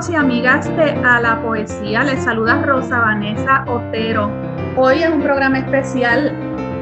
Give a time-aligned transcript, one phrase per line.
[0.00, 4.30] Amigos y amigas de A la Poesía, les saluda Rosa Vanessa Otero.
[4.76, 6.32] Hoy en un programa especial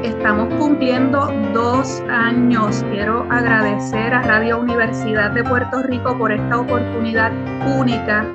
[0.03, 2.85] estamos cumpliendo dos años.
[2.91, 7.33] Quiero agradecer a Radio Universidad de Puerto Rico por esta oportunidad
[7.77, 8.25] única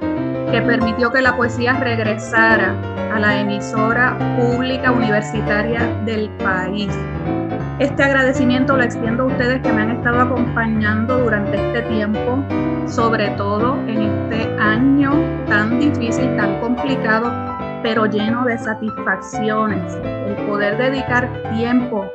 [0.50, 2.74] que permitió que la poesía regresara
[3.14, 6.90] a la emisora pública universitaria del país.
[7.80, 12.38] Este agradecimiento lo extiendo a ustedes que me han estado acompañando durante este tiempo,
[12.86, 15.12] sobre todo en este año
[15.48, 17.32] tan difícil, tan complicado,
[17.82, 19.92] pero lleno de satisfacciones.
[20.04, 22.08] El poder dedicar tiempo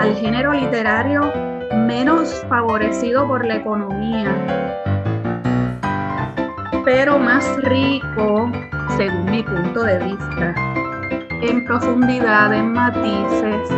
[0.00, 1.32] al género literario
[1.86, 4.34] menos favorecido por la economía,
[6.84, 8.50] pero más rico,
[8.96, 10.54] según mi punto de vista,
[11.40, 13.70] en profundidad, en matices,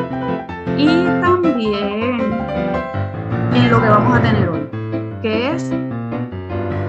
[0.76, 2.20] y también
[3.54, 4.60] en lo que vamos a tener hoy,
[5.22, 5.72] que es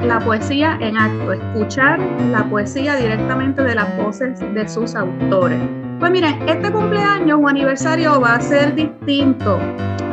[0.05, 1.99] la poesía en acto, escuchar
[2.31, 5.59] la poesía directamente de las voces de sus autores.
[5.99, 9.59] Pues miren, este cumpleaños o aniversario va a ser distinto.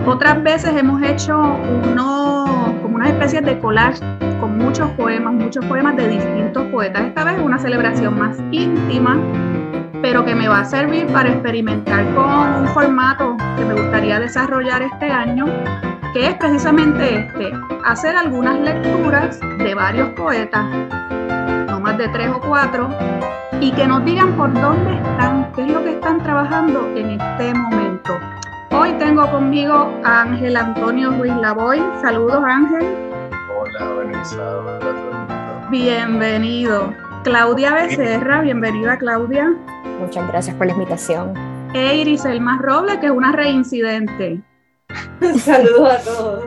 [0.06, 1.36] Otras veces hemos hecho
[1.84, 4.00] uno, como una especie de collage
[4.41, 7.02] con muchos poemas, muchos poemas de distintos poetas.
[7.06, 9.18] Esta vez una celebración más íntima
[10.04, 14.82] pero que me va a servir para experimentar con un formato que me gustaría desarrollar
[14.82, 15.47] este año,
[16.12, 17.53] que es precisamente este,
[17.87, 20.62] hacer algunas lecturas de varios poetas,
[21.69, 22.91] no más de tres o cuatro,
[23.62, 27.54] y que nos digan por dónde están, qué es lo que están trabajando en este
[27.54, 28.12] momento.
[28.72, 31.82] Hoy tengo conmigo a Ángel Antonio Ruiz Lavoy.
[32.03, 32.84] Saludos Ángel.
[33.56, 34.36] Hola, Vanessa.
[34.59, 36.92] Hola, Bienvenido.
[37.24, 39.48] Claudia Becerra, bienvenida Claudia.
[39.98, 41.32] Muchas gracias por la invitación.
[41.72, 44.42] E Iris Elmas Roble, que es una reincidente.
[45.38, 46.44] Saludos a todos.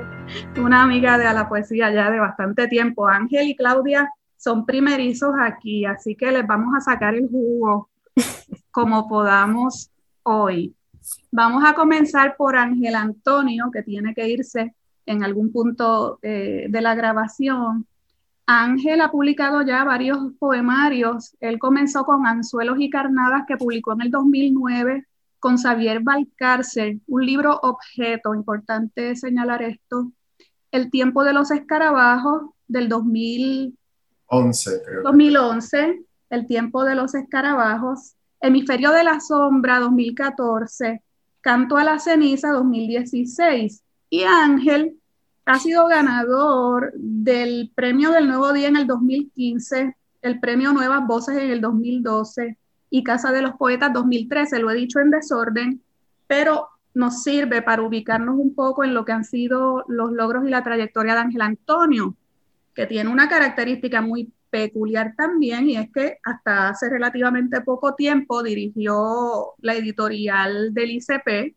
[0.55, 3.07] Una amiga de A la Poesía ya de bastante tiempo.
[3.07, 4.07] Ángel y Claudia
[4.38, 7.89] son primerizos aquí, así que les vamos a sacar el jugo
[8.69, 9.89] como podamos
[10.21, 10.75] hoy.
[11.31, 14.75] Vamos a comenzar por Ángel Antonio, que tiene que irse
[15.07, 17.88] en algún punto eh, de la grabación.
[18.47, 21.35] Ángel ha publicado ya varios poemarios.
[21.41, 25.06] Él comenzó con Anzuelos y Carnadas que publicó en el 2009
[25.40, 30.12] con Xavier Valcárcel, un libro objeto, importante señalar esto.
[30.72, 35.03] El tiempo de los escarabajos del 2011, creo.
[35.03, 41.03] 2011, El tiempo de los escarabajos, Hemisferio de la sombra 2014,
[41.41, 44.97] Canto a la ceniza 2016 y Ángel
[45.47, 51.38] ha sido ganador del Premio del Nuevo Día en el 2015, el Premio Nuevas Voces
[51.38, 52.58] en el 2012
[52.90, 55.81] y Casa de los Poetas 2013, lo he dicho en desorden,
[56.28, 60.50] pero nos sirve para ubicarnos un poco en lo que han sido los logros y
[60.50, 62.13] la trayectoria de Ángel Antonio,
[62.74, 68.44] que tiene una característica muy peculiar también y es que hasta hace relativamente poco tiempo
[68.44, 71.56] dirigió la editorial del ICP,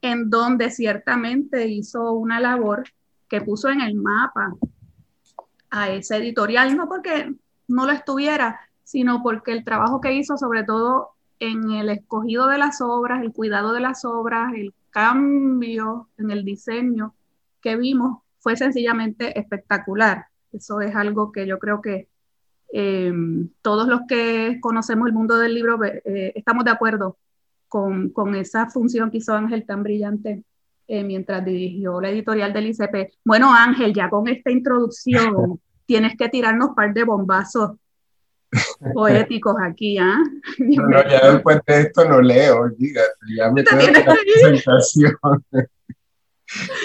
[0.00, 2.84] en donde ciertamente hizo una labor
[3.28, 4.54] que puso en el mapa
[5.70, 7.32] a ese editorial, no porque
[7.66, 11.10] no lo estuviera, sino porque el trabajo que hizo, sobre todo
[11.40, 16.44] en el escogido de las obras, el cuidado de las obras, el cambio en el
[16.44, 17.14] diseño
[17.60, 20.26] que vimos, fue sencillamente espectacular.
[20.52, 22.08] Eso es algo que yo creo que
[22.72, 23.12] eh,
[23.62, 27.16] todos los que conocemos el mundo del libro eh, estamos de acuerdo
[27.68, 30.44] con, con, esa función que hizo Ángel tan brillante
[30.88, 33.12] eh, mientras dirigió la editorial del ICP.
[33.24, 37.72] Bueno, Ángel, ya con esta introducción, tienes que tirarnos un par de bombazos
[38.94, 40.18] poéticos aquí, ¿ah?
[40.58, 45.12] No, no, ya después de esto no leo, dígate, ya me quedo la presentación.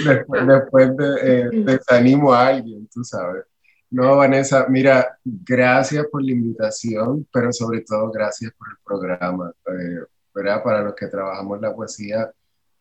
[0.05, 3.45] después, después de, eh, desanimo a alguien, tú sabes.
[3.89, 9.53] No, Vanessa, mira, gracias por la invitación, pero sobre todo gracias por el programa.
[9.67, 10.03] Eh,
[10.33, 10.63] ¿verdad?
[10.63, 12.31] Para los que trabajamos la poesía,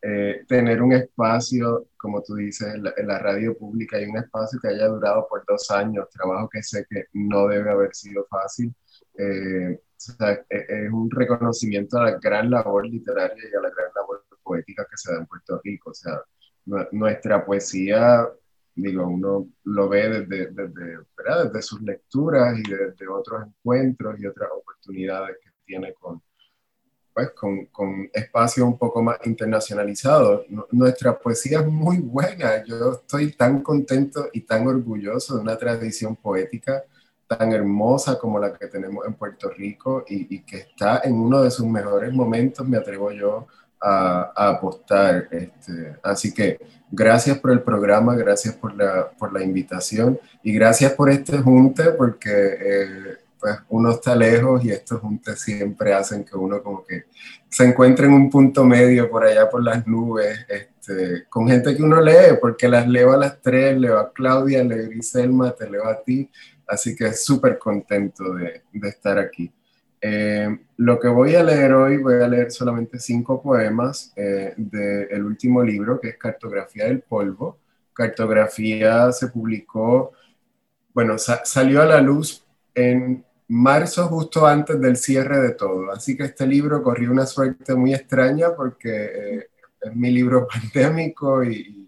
[0.03, 4.69] eh, tener un espacio, como tú dices, en la, radio pública y un espacio que
[4.69, 8.75] haya durado por dos años, trabajo que sé que no debe haber sido fácil.
[9.17, 9.81] Eh,
[10.21, 14.85] e, es un reconocimiento a la gran labor literaria y a la gran labor poética
[14.91, 15.91] que se da en Puerto Rico.
[15.91, 16.21] O sea,
[16.93, 18.29] nuestra poesía
[18.75, 20.99] digo, uno lo ve desde, desde,
[21.45, 26.23] desde sus lecturas y desde otros encuentros y otras oportunidades que tiene con,
[27.13, 30.47] pues, con, con espacios un poco más internacionalizados.
[30.71, 32.65] Nuestra poesía es muy buena.
[32.65, 36.85] Yo estoy tan contento y tan orgulloso de una tradición poética
[37.27, 41.43] tan hermosa como la que tenemos en Puerto Rico y, y que está en uno
[41.43, 43.47] de sus mejores momentos, me atrevo yo
[43.83, 45.29] a, apostar.
[45.31, 46.59] Este, así que
[46.91, 51.91] gracias por el programa, gracias por la, por la invitación y gracias por este junte
[51.93, 57.07] porque eh, pues uno está lejos y estos juntes siempre hacen que uno como que
[57.49, 61.83] se encuentre en un punto medio por allá por las nubes, este, con gente que
[61.83, 65.69] uno lee, porque las leo a las tres, leo a Claudia, leo a Griselma, te
[65.69, 66.31] leo a ti,
[66.69, 69.53] así que súper contento de, de estar aquí.
[70.01, 75.25] Eh, lo que voy a leer hoy, voy a leer solamente cinco poemas eh, del
[75.25, 77.59] último libro, que es Cartografía del Polvo.
[77.93, 80.13] Cartografía se publicó,
[80.95, 85.91] bueno, salió a la luz en marzo, justo antes del cierre de todo.
[85.93, 89.49] Así que este libro corrió una suerte muy extraña porque eh,
[89.81, 91.83] es mi libro pandémico y,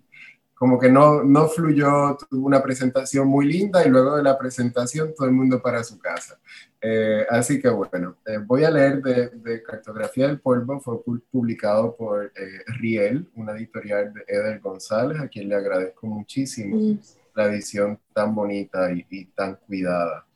[0.65, 5.13] como que no, no fluyó, tuvo una presentación muy linda y luego de la presentación
[5.15, 6.39] todo el mundo para su casa.
[6.81, 12.25] Eh, así que bueno, eh, voy a leer de, Cartografía del Polvo, fue publicado por
[12.27, 12.31] eh,
[12.79, 16.99] Riel, una editorial de Eder González, a quien le agradezco muchísimo mm.
[17.35, 20.27] la edición tan bonita y, y tan cuidada.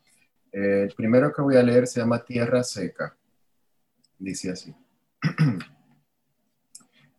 [0.52, 3.16] El primero que voy a leer se llama Tierra Seca.
[4.18, 4.74] Dice así.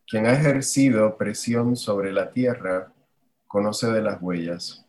[0.07, 2.91] Quien ha ejercido presión sobre la tierra
[3.47, 4.85] conoce de las huellas.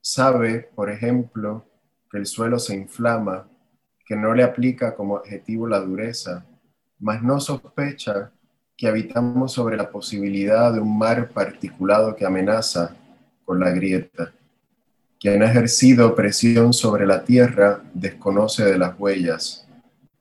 [0.00, 1.64] Sabe, por ejemplo,
[2.10, 3.48] que el suelo se inflama,
[4.04, 6.46] que no le aplica como adjetivo la dureza,
[6.98, 8.32] mas no sospecha
[8.76, 12.94] que habitamos sobre la posibilidad de un mar particulado que amenaza
[13.44, 14.32] con la grieta.
[15.18, 19.66] Quien ha ejercido presión sobre la tierra desconoce de las huellas.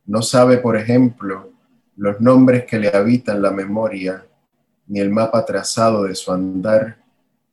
[0.05, 1.51] No sabe, por ejemplo,
[1.97, 4.25] los nombres que le habitan la memoria
[4.87, 6.97] ni el mapa trazado de su andar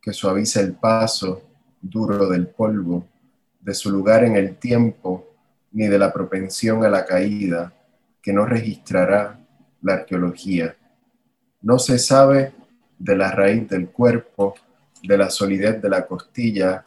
[0.01, 1.43] que suaviza el paso
[1.81, 3.07] duro del polvo,
[3.61, 5.29] de su lugar en el tiempo,
[5.73, 7.73] ni de la propensión a la caída
[8.21, 9.39] que no registrará
[9.81, 10.77] la arqueología.
[11.61, 12.53] No se sabe
[12.99, 14.55] de la raíz del cuerpo,
[15.03, 16.85] de la solidez de la costilla,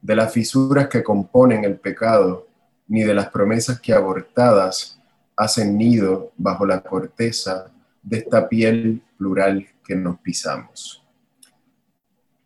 [0.00, 2.46] de las fisuras que componen el pecado,
[2.88, 5.00] ni de las promesas que abortadas
[5.36, 7.70] hacen nido bajo la corteza
[8.02, 11.02] de esta piel plural que nos pisamos.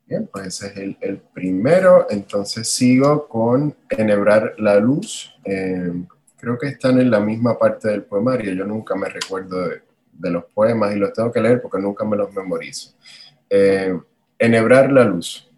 [0.07, 2.07] Bien, pues ese es el, primero.
[2.11, 5.33] Entonces sigo con Enhebrar la luz.
[5.45, 5.93] Eh,
[6.37, 8.53] creo que están en la misma parte del poemario.
[8.53, 12.17] Yo nunca me recuerdo de, los poemas y los tengo que leer porque nunca me
[12.17, 12.95] los memorizo.
[13.49, 13.97] Eh,
[14.39, 15.50] enhebrar la luz.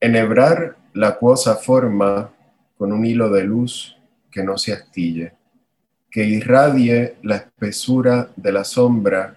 [0.00, 2.30] Enhebrar la acuosa forma
[2.76, 3.96] con un hilo de luz
[4.30, 5.32] que no se astille,
[6.08, 9.36] que irradie la espesura de la sombra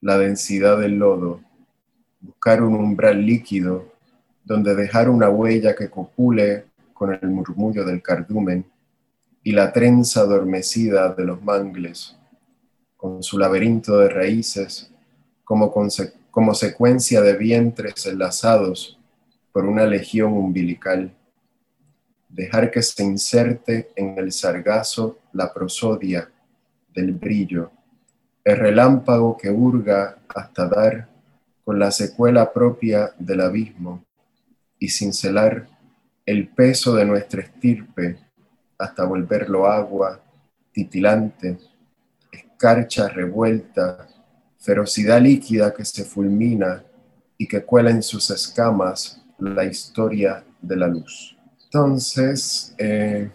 [0.00, 1.40] la densidad del lodo,
[2.20, 3.92] buscar un umbral líquido
[4.44, 8.64] donde dejar una huella que copule con el murmullo del cardumen
[9.42, 12.16] y la trenza adormecida de los mangles,
[12.96, 14.92] con su laberinto de raíces,
[15.42, 15.72] como,
[16.30, 18.97] como secuencia de vientres enlazados
[19.58, 21.12] por una legión umbilical.
[22.28, 26.30] Dejar que se inserte en el sargazo la prosodia
[26.94, 27.72] del brillo
[28.44, 31.08] el relámpago que hurga hasta dar
[31.64, 34.04] con la secuela propia del abismo
[34.78, 35.66] y cincelar
[36.24, 38.16] el peso de nuestra estirpe
[38.78, 40.22] hasta volverlo agua
[40.70, 41.58] titilante,
[42.30, 44.06] escarcha revuelta,
[44.60, 46.84] ferocidad líquida que se fulmina
[47.36, 51.36] y que cuela en sus escamas la historia de la luz.
[51.64, 53.30] Entonces, eh,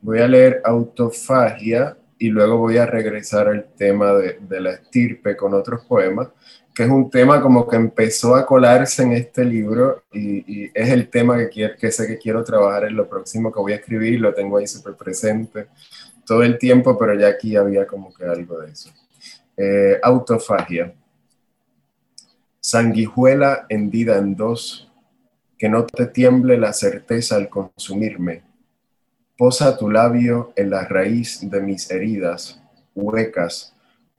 [0.00, 5.54] voy a leer Autofagia y luego voy a regresar al tema de, la estirpe con
[5.54, 6.28] otros poemas
[6.74, 11.08] que es un tema como que empezó a colarse en este libro y, es el
[11.08, 14.20] tema que, quiero, que sé que quiero trabajar en lo próximo que voy a escribir,
[14.20, 15.66] lo tengo ahí súper presente
[16.28, 18.90] todo el tiempo, pero ya aquí había como que algo de eso.
[19.56, 20.92] Eh, autofagia.
[22.60, 24.87] Sanguijuela hendida en dos,
[25.58, 28.42] que no te tiemble la certeza al consumirme.
[29.36, 32.60] Posa tu labio en la raíz de mis heridas,
[32.94, 33.74] huecas,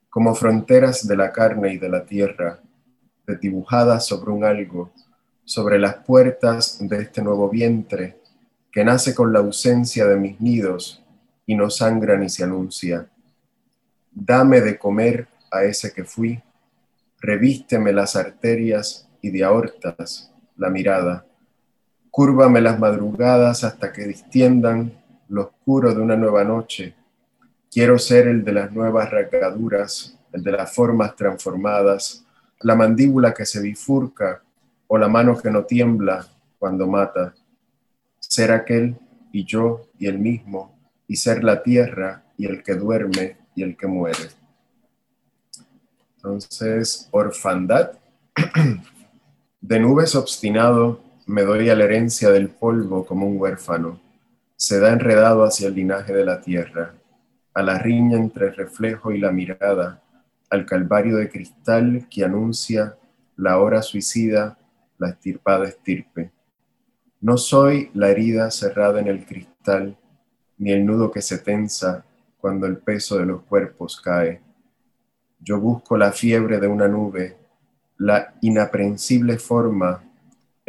[0.10, 2.60] como fronteras de la carne y de la tierra,
[3.26, 4.92] desdibujadas sobre un algo,
[5.46, 8.18] sobre las puertas de este nuevo vientre,
[8.72, 11.04] que nace con la ausencia de mis nidos
[11.46, 13.10] y no sangra ni se anuncia.
[14.12, 16.42] Dame de comer a ese que fui,
[17.20, 20.30] revísteme las arterias y de aortas
[20.60, 21.26] la mirada,
[22.12, 24.94] cúrvame las madrugadas hasta que distiendan
[25.28, 26.96] lo oscuro de una nueva noche
[27.72, 32.26] Quiero ser el de las nuevas rasgaduras, el de las formas transformadas,
[32.62, 34.42] la mandíbula que se bifurca
[34.88, 37.36] o la mano que no tiembla cuando mata.
[38.20, 38.98] Ser aquel
[39.32, 40.76] y yo y el mismo,
[41.08, 44.30] y ser la tierra y el que duerme y el que muere.
[46.16, 47.92] Entonces, orfandad.
[49.62, 54.02] De nubes obstinado me doy a la herencia del polvo como un huérfano.
[54.56, 56.96] Se da enredado hacia el linaje de la tierra
[57.54, 60.02] a la riña entre el reflejo y la mirada,
[60.50, 62.96] al calvario de cristal que anuncia
[63.36, 64.58] la hora suicida,
[64.98, 66.32] la estirpada estirpe.
[67.22, 69.98] No soy la herida cerrada en el cristal,
[70.58, 72.06] ni el nudo que se tensa
[72.40, 74.42] cuando el peso de los cuerpos cae.
[75.40, 77.38] Yo busco la fiebre de una nube,
[77.98, 80.09] la inaprensible forma,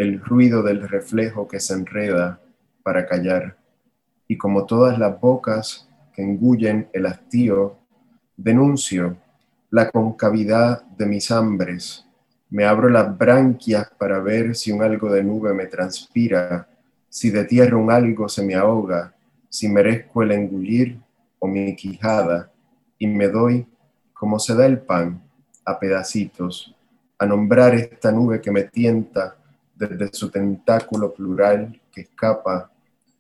[0.00, 2.40] el ruido del reflejo que se enreda
[2.83, 3.59] para callar.
[4.26, 7.76] Y como todas las bocas, que engullen el hastío,
[8.35, 9.19] denuncio
[9.69, 12.07] la concavidad de mis hambres,
[12.49, 16.66] me abro las branquias para ver si un algo de nube me transpira,
[17.11, 19.14] si de tierra un algo se me ahoga,
[19.50, 20.99] si merezco el engullir
[21.38, 22.50] o mi quijada,
[22.99, 23.66] y me doy,
[24.14, 25.23] como se da el pan,
[25.62, 26.75] a pedacitos,
[27.19, 29.37] a nombrar esta nube que me tienta
[29.81, 32.71] desde su tentáculo plural que escapa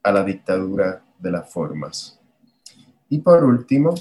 [0.02, 2.20] a la dictadura de las formas.
[3.08, 3.94] Y por último,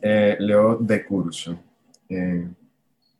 [0.00, 1.58] eh, leo de curso.
[2.08, 2.48] Eh,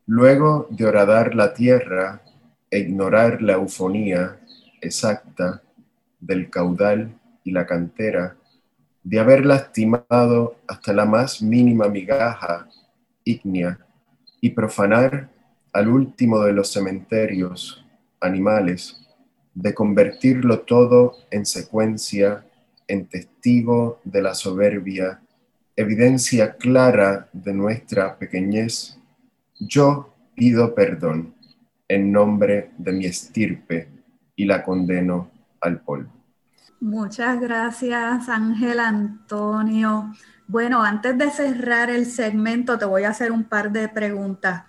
[0.06, 2.22] luego de horadar la tierra
[2.70, 4.40] e ignorar la eufonía
[4.80, 5.62] exacta
[6.18, 8.36] del caudal y la cantera,
[9.02, 12.66] de haber lastimado hasta la más mínima migaja
[13.24, 13.78] ígnea
[14.40, 15.28] y profanar
[15.70, 17.83] al último de los cementerios
[18.24, 19.00] animales,
[19.54, 22.44] de convertirlo todo en secuencia
[22.88, 25.20] en testigo de la soberbia,
[25.76, 28.98] evidencia clara de nuestra pequeñez,
[29.58, 31.34] yo pido perdón
[31.88, 33.88] en nombre de mi estirpe
[34.36, 36.10] y la condeno al polvo.
[36.80, 40.12] Muchas gracias, Ángel Antonio.
[40.46, 44.64] Bueno, antes de cerrar el segmento, te voy a hacer un par de preguntas.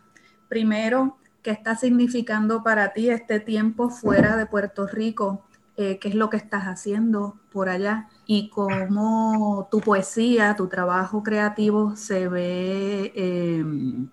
[0.47, 5.45] Primero, ¿qué está significando para ti este tiempo fuera de Puerto Rico?
[5.77, 11.21] Eh, qué es lo que estás haciendo por allá y cómo tu poesía, tu trabajo
[11.21, 14.09] creativo se ve em,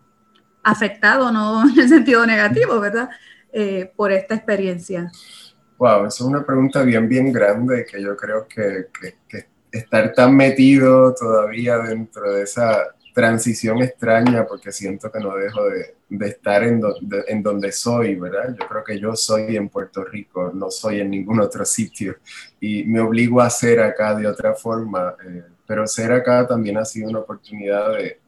[0.62, 3.08] afectado, no en el sentido negativo, ¿verdad?
[3.50, 5.10] Eh, por esta experiencia.
[5.78, 8.88] Wow, es una pregunta bien, bien grande que yo creo que
[9.70, 15.96] estar tan metido todavía dentro de esa transición extraña porque siento que no dejo de,
[16.08, 16.80] de estar en,
[17.28, 18.56] en, donde soy, ¿verdad?
[18.58, 22.16] Yo creo que yo soy en Puerto Rico, no soy en ningún otro sitio
[22.60, 26.84] y me obligo a ser acá de otra forma, eh, pero ser acá también ha
[26.84, 28.20] sido una oportunidad de,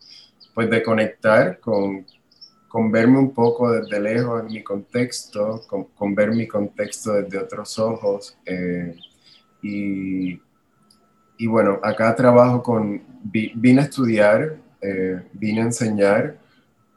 [0.55, 2.07] pues, de conectar con,
[2.69, 7.39] con verme un poco desde lejos en mi contexto, con, con ver mi contexto desde
[7.39, 8.97] otros ojos eh,
[9.63, 10.41] y,
[11.39, 16.37] y bueno, acá trabajo con, vine a estudiar eh, vine a enseñar.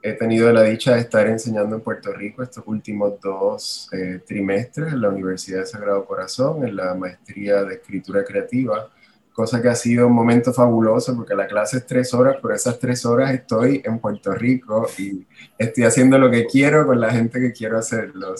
[0.01, 4.93] He tenido la dicha de estar enseñando en Puerto Rico estos últimos dos eh, trimestres
[4.93, 8.89] en la Universidad de Sagrado Corazón, en la maestría de escritura creativa,
[9.33, 12.79] cosa que ha sido un momento fabuloso porque la clase es tres horas, pero esas
[12.79, 15.25] tres horas estoy en Puerto Rico y
[15.57, 18.35] estoy haciendo lo que quiero con la gente que quiero hacerlo.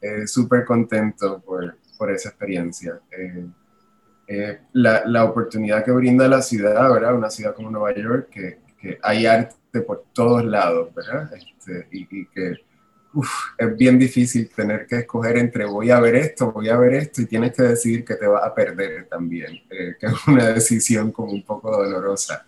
[0.00, 3.00] Eh, súper contento por, por, esa experiencia.
[3.10, 3.46] Eh,
[4.72, 7.14] la, la, oportunidad que brinda la ciudad, ¿verdad?
[7.14, 11.30] Una ciudad como Nueva York, que, que hay arte por todos lados, ¿verdad?
[11.34, 12.54] Este, y, que
[13.58, 17.22] es bien difícil tener que escoger entre voy a ver esto, voy a ver esto,
[17.22, 21.10] y tienes que decidir que te vas a perder también, eh, que es una decisión
[21.10, 22.44] como un poco dolorosa.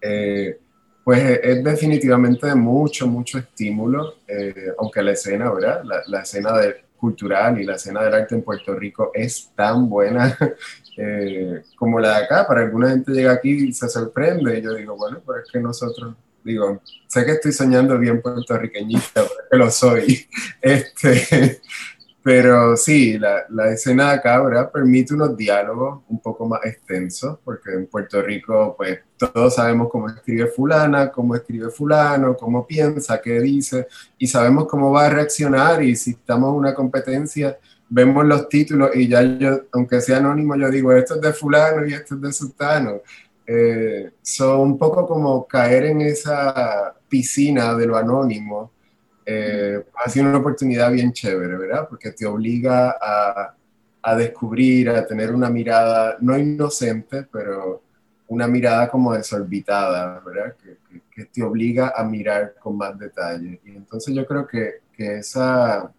[0.00, 0.58] Eh,
[1.04, 5.82] pues es definitivamente de mucho, mucho estímulo, eh, aunque la escena, ¿verdad?
[5.84, 6.52] La, la escena
[6.98, 10.36] cultural y la escena del arte en Puerto Rico es tan buena
[11.00, 12.46] eh, como la de acá.
[12.46, 15.60] Para alguna gente llega aquí y se sorprende y yo digo, bueno, pero es que
[15.60, 20.26] nosotros, digo, sé que estoy soñando bien puertorriqueñista, porque lo soy.
[20.60, 21.60] Este,
[22.20, 24.72] pero sí, la, la, escena de acá, ¿verdad?
[24.72, 30.08] Permite unos diálogos un poco más extensos, porque en Puerto Rico, pues, todos sabemos cómo
[30.08, 33.86] escribe fulana, cómo escribe fulano, cómo piensa, qué dice,
[34.18, 37.56] y sabemos cómo va a reaccionar, y si estamos en una competencia,
[37.88, 41.86] vemos los títulos, y ya yo, aunque sea anónimo, yo digo, esto es de fulano
[41.86, 43.00] y esto es de sultano.
[43.46, 48.72] Eh, son un poco como caer en esa piscina de lo anónimo,
[49.30, 51.86] eh, ha sido una oportunidad bien chévere, ¿verdad?
[51.88, 53.54] Porque te obliga a,
[54.00, 57.82] a, descubrir, a tener una mirada, no inocente, pero
[58.28, 60.56] una mirada como desorbitada, ¿verdad?
[60.56, 63.60] Que, que, te obliga a mirar con más detalle.
[63.64, 65.92] Y entonces yo creo que, que esa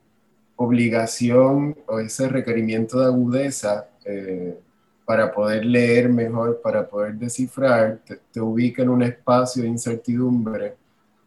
[0.61, 4.59] obligación o ese requerimiento de agudeza eh,
[5.05, 7.99] para poder leer mejor, para poder descifrar,
[8.31, 10.75] te, ubica en un espacio de incertidumbre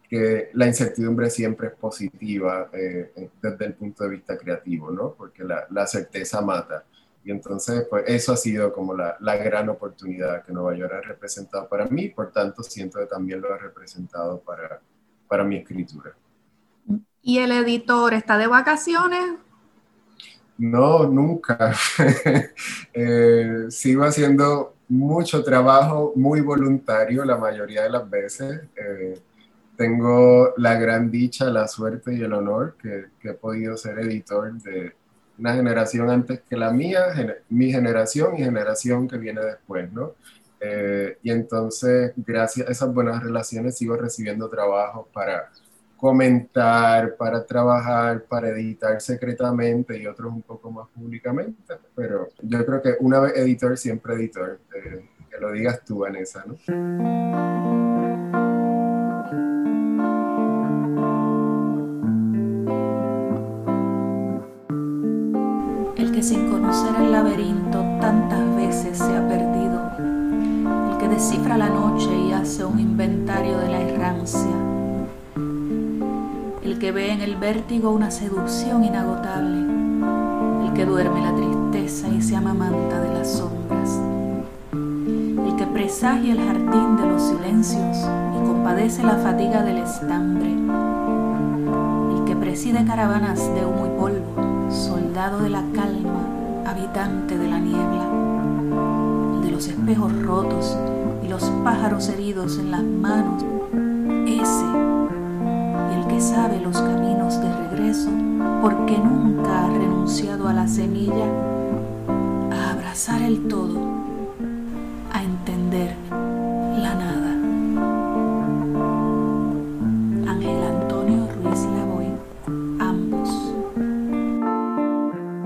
[0.06, 5.14] que la incertidumbre siempre es positiva eh, desde el punto de vista creativo, ¿no?
[5.14, 6.84] Porque la, certeza mata.
[7.24, 11.00] Y entonces, pues eso ha sido como la, la, gran oportunidad que Nueva York ha
[11.00, 14.78] representado para mí, por tanto siento que también lo ha representado para,
[15.26, 16.14] para mi escritura.
[17.22, 19.36] ¿Y el editor está de vacaciones?
[20.58, 21.72] No, nunca.
[22.92, 28.60] eh, sigo haciendo mucho trabajo muy voluntario la mayoría de las veces.
[28.76, 29.20] Eh,
[29.76, 34.92] tengo la gran dicha, la suerte y el honor que, he podido ser editor de
[35.38, 37.06] una generación antes que la mía,
[37.48, 40.14] mi generación y generación que viene después, ¿no?
[40.60, 45.50] Eh, y entonces, gracias a esas buenas relaciones, sigo recibiendo trabajo para
[46.02, 51.74] comentar, para trabajar, para editar secretamente y otros un poco más públicamente.
[51.94, 54.58] Pero yo creo que una vez editor, siempre editor.
[54.74, 56.56] Eh, que lo digas tú, Vanessa, ¿no?
[66.22, 69.90] sin conocer el laberinto tantas veces se ha perdido,
[70.92, 74.71] el que descifra la noche y hace un inventario de la errancia,
[76.72, 79.58] el que ve en el vértigo una seducción inagotable,
[80.66, 84.00] el que duerme la tristeza y se amamanta de las sombras,
[84.72, 90.50] el que presagia el jardín de los silencios y compadece la fatiga del estambre,
[92.16, 96.24] el que preside caravanas de humo y polvo, soldado de la calma,
[96.64, 98.06] habitante de la niebla,
[99.34, 100.74] el de los espejos rotos
[101.22, 103.44] y los pájaros heridos en las manos,
[104.26, 104.91] ese
[106.12, 108.10] que sabe los caminos de regreso
[108.60, 111.24] porque nunca ha renunciado a la semilla,
[112.50, 113.80] a abrazar el todo,
[115.12, 117.28] a entender la nada.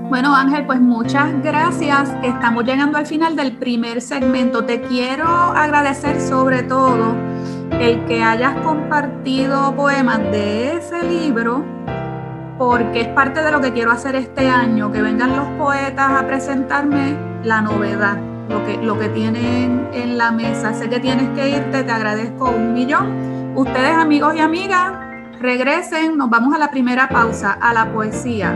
[0.09, 2.09] Bueno, Ángel, pues muchas gracias.
[2.23, 4.65] Estamos llegando al final del primer segmento.
[4.65, 7.26] Te quiero agradecer sobre todo
[7.79, 11.63] el que hayas compartido poemas de ese libro,
[12.57, 16.25] porque es parte de lo que quiero hacer este año, que vengan los poetas a
[16.25, 18.17] presentarme la novedad,
[18.49, 20.73] lo que, lo que tienen en la mesa.
[20.73, 23.53] Sé que tienes que irte, te agradezco un millón.
[23.55, 24.93] Ustedes, amigos y amigas,
[25.39, 28.55] regresen, nos vamos a la primera pausa, a la poesía.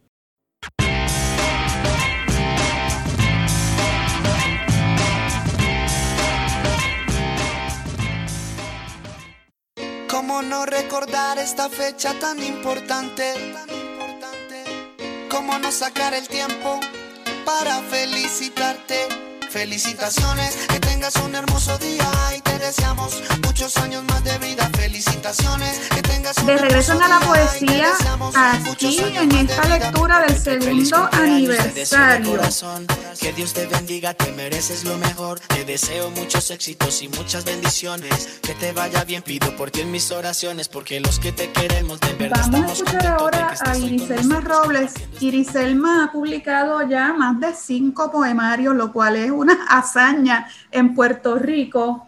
[10.21, 13.33] ¿Cómo no recordar esta fecha tan importante?
[15.31, 16.79] ¿Cómo no sacar el tiempo
[17.43, 19.20] para felicitarte?
[19.51, 24.69] Felicitaciones, que tengas un hermoso día y te deseamos muchos años más de vida.
[24.77, 27.91] Felicitaciones, que tengas un De regreso a la poesía,
[28.33, 32.39] aquí en esta lectura del segundo aniversario.
[33.19, 35.41] Que Dios te bendiga, te mereces lo mejor.
[35.41, 38.39] Te deseo muchos éxitos y muchas bendiciones.
[38.41, 41.99] Que te vaya bien, pido por ti en mis oraciones, porque los que te queremos
[41.99, 44.93] de verdad Vamos a escuchar ahora a Iriselma Robles.
[45.19, 51.37] Iriselma ha publicado ya más de cinco poemarios, lo cual es una hazaña en Puerto
[51.37, 52.07] Rico.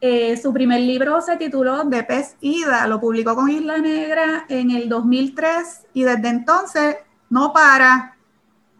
[0.00, 4.72] Eh, su primer libro se tituló De Pez Ida, lo publicó con Isla Negra en
[4.72, 6.96] el 2003 y desde entonces
[7.30, 8.16] no para.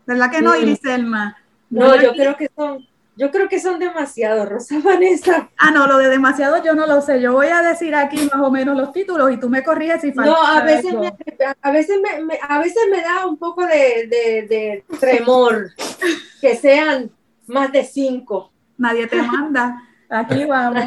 [0.04, 0.62] ¿Verdad que no, Mm.
[0.62, 1.36] Iriselma?
[1.70, 5.48] No, yo aquí- creo que son, yo creo que son demasiado, Rosa Vanessa.
[5.58, 7.20] Ah, no, lo de demasiado yo no lo sé.
[7.20, 10.10] Yo voy a decir aquí más o menos los títulos y tú me corriges si
[10.12, 10.32] falta.
[10.32, 11.14] No, a veces me,
[11.62, 15.70] a veces me, me- a veces me da un poco de, de, de tremor
[16.40, 17.12] que sean
[17.46, 18.50] más de cinco.
[18.78, 19.82] Nadie te manda.
[20.08, 20.84] Aquí vamos.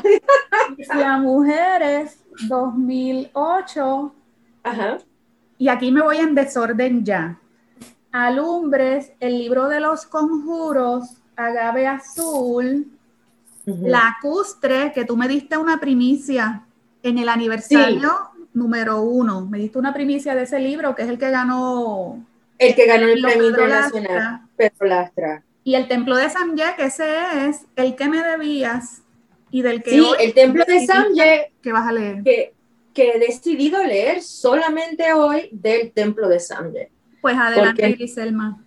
[0.94, 4.16] Las mujeres 2008.
[4.64, 4.98] Ajá.
[5.58, 7.38] Y aquí me voy en desorden ya.
[8.12, 12.88] Alumbres, el libro de los conjuros, Agave Azul,
[13.66, 13.88] Ujú.
[13.88, 16.64] Lacustre, que tú me diste una primicia
[17.02, 18.12] en el aniversario
[18.54, 19.46] número uno.
[19.46, 22.24] Me diste una primicia de ese libro, que es el que ganó
[22.58, 24.42] El que ganó el premio internacional.
[24.56, 25.44] Pedro Lastra.
[25.68, 27.06] Y el templo de San Jack, ese
[27.50, 29.02] es el que me debías
[29.50, 32.22] y del que Sí, hoy el templo de Samye que vas a leer.
[32.24, 32.54] que,
[32.94, 36.92] que he decidido leer solamente hoy del templo de Samye.
[37.20, 38.64] Pues adelante, Porque- Griselma.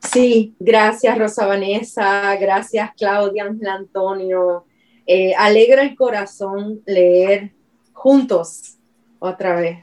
[0.00, 4.66] Sí, gracias Rosa Vanessa, gracias Claudia Ángel Antonio.
[5.04, 7.50] Eh, alegra el corazón leer
[7.92, 8.76] juntos
[9.18, 9.78] otra vez.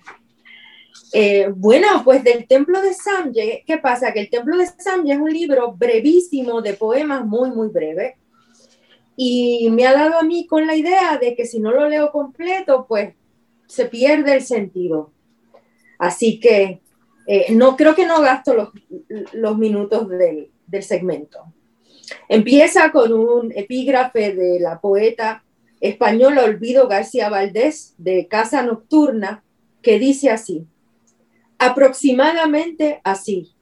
[1.16, 4.12] Eh, bueno, pues del Templo de Samye, ¿qué pasa?
[4.12, 8.18] Que el Templo de Samye es un libro brevísimo de poemas muy, muy breve.
[9.16, 12.12] Y me ha dado a mí con la idea de que si no lo leo
[12.12, 13.14] completo, pues
[13.68, 15.12] se pierde el sentido.
[16.00, 16.82] Así que
[17.28, 18.74] eh, no creo que no gasto
[19.34, 21.44] los, minutos del, del segmento.
[22.28, 25.44] Empieza con un epígrafe de la poeta
[25.80, 29.44] española Olvido García Valdés de Casa Nocturna
[29.84, 30.66] que dice así,
[31.66, 33.54] aproximadamente así,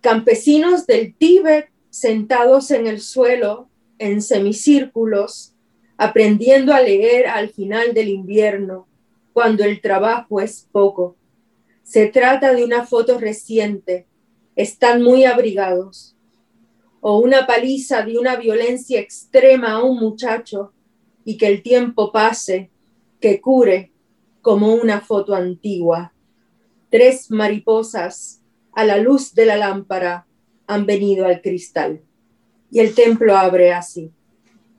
[0.00, 3.68] campesinos del Tíbet sentados en el suelo
[3.98, 5.54] en semicírculos,
[5.96, 8.88] aprendiendo a leer al final del invierno,
[9.32, 11.16] cuando el trabajo es poco.
[11.82, 14.06] Se trata de una foto reciente,
[14.56, 16.16] están muy abrigados,
[17.00, 20.72] o una paliza de una violencia extrema a un muchacho
[21.24, 22.70] y que el tiempo pase,
[23.20, 23.92] que cure
[24.40, 26.12] como una foto antigua.
[26.92, 28.42] Tres mariposas
[28.74, 30.26] a la luz de la lámpara
[30.66, 32.02] han venido al cristal
[32.70, 34.12] y el templo abre así.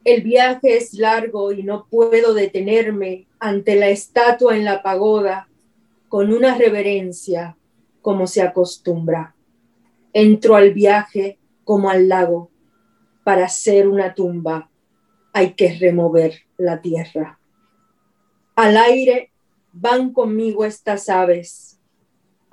[0.03, 5.49] El viaje es largo y no puedo detenerme ante la estatua en la pagoda
[6.07, 7.57] con una reverencia
[8.03, 9.35] como se acostumbra.
[10.13, 12.51] Entro al viaje como al lago.
[13.23, 14.69] Para hacer una tumba
[15.33, 17.39] hay que remover la tierra.
[18.55, 19.31] Al aire
[19.71, 21.72] van conmigo estas aves.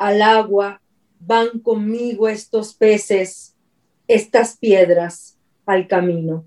[0.01, 0.81] Al agua
[1.19, 3.55] van conmigo estos peces,
[4.09, 5.37] estas piedras
[5.67, 6.47] al camino.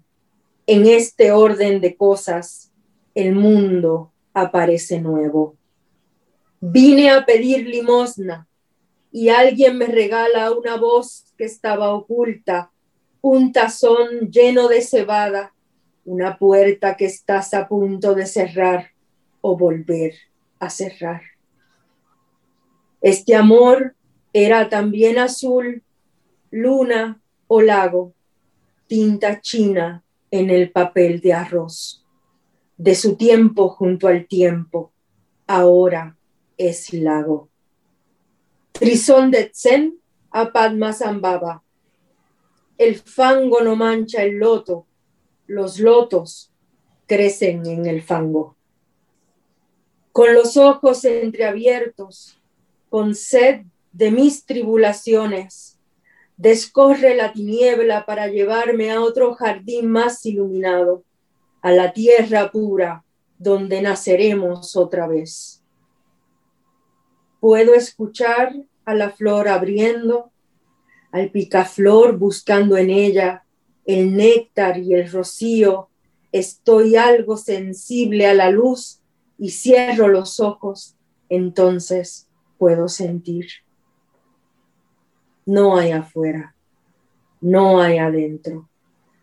[0.66, 2.72] En este orden de cosas,
[3.14, 5.56] el mundo aparece nuevo.
[6.62, 8.48] Vine a pedir limosna
[9.12, 12.72] y alguien me regala una voz que estaba oculta,
[13.22, 15.54] un tazón lleno de cebada,
[16.06, 18.94] una puerta que estás a punto de cerrar
[19.42, 20.16] o volver
[20.58, 21.33] a cerrar.
[23.04, 23.98] Este amor
[24.32, 25.84] era también azul,
[26.52, 28.14] luna o lago,
[28.88, 32.06] tinta china en el papel de arroz.
[32.78, 34.94] De su tiempo junto al tiempo,
[35.48, 36.16] ahora
[36.58, 37.50] es lago.
[38.72, 40.00] Trizón de Zen
[40.32, 41.62] a Padmasambhava.
[42.78, 44.88] El fango no mancha el loto,
[45.46, 46.54] los lotos
[47.06, 48.56] crecen en el fango.
[50.14, 52.40] Con los ojos entreabiertos,
[52.94, 55.80] con sed de mis tribulaciones,
[56.38, 61.04] descorre la tiniebla para llevarme a otro jardín más iluminado,
[61.64, 63.04] a la tierra pura
[63.40, 65.64] donde naceremos otra vez.
[67.40, 68.54] Puedo escuchar
[68.86, 70.32] a la flor abriendo,
[71.12, 73.44] al picaflor buscando en ella
[73.86, 75.90] el néctar y el rocío.
[76.32, 79.00] Estoy algo sensible a la luz
[79.40, 80.96] y cierro los ojos,
[81.28, 82.28] entonces
[82.64, 83.48] puedo sentir.
[85.46, 86.56] No hay afuera,
[87.42, 88.70] no hay adentro.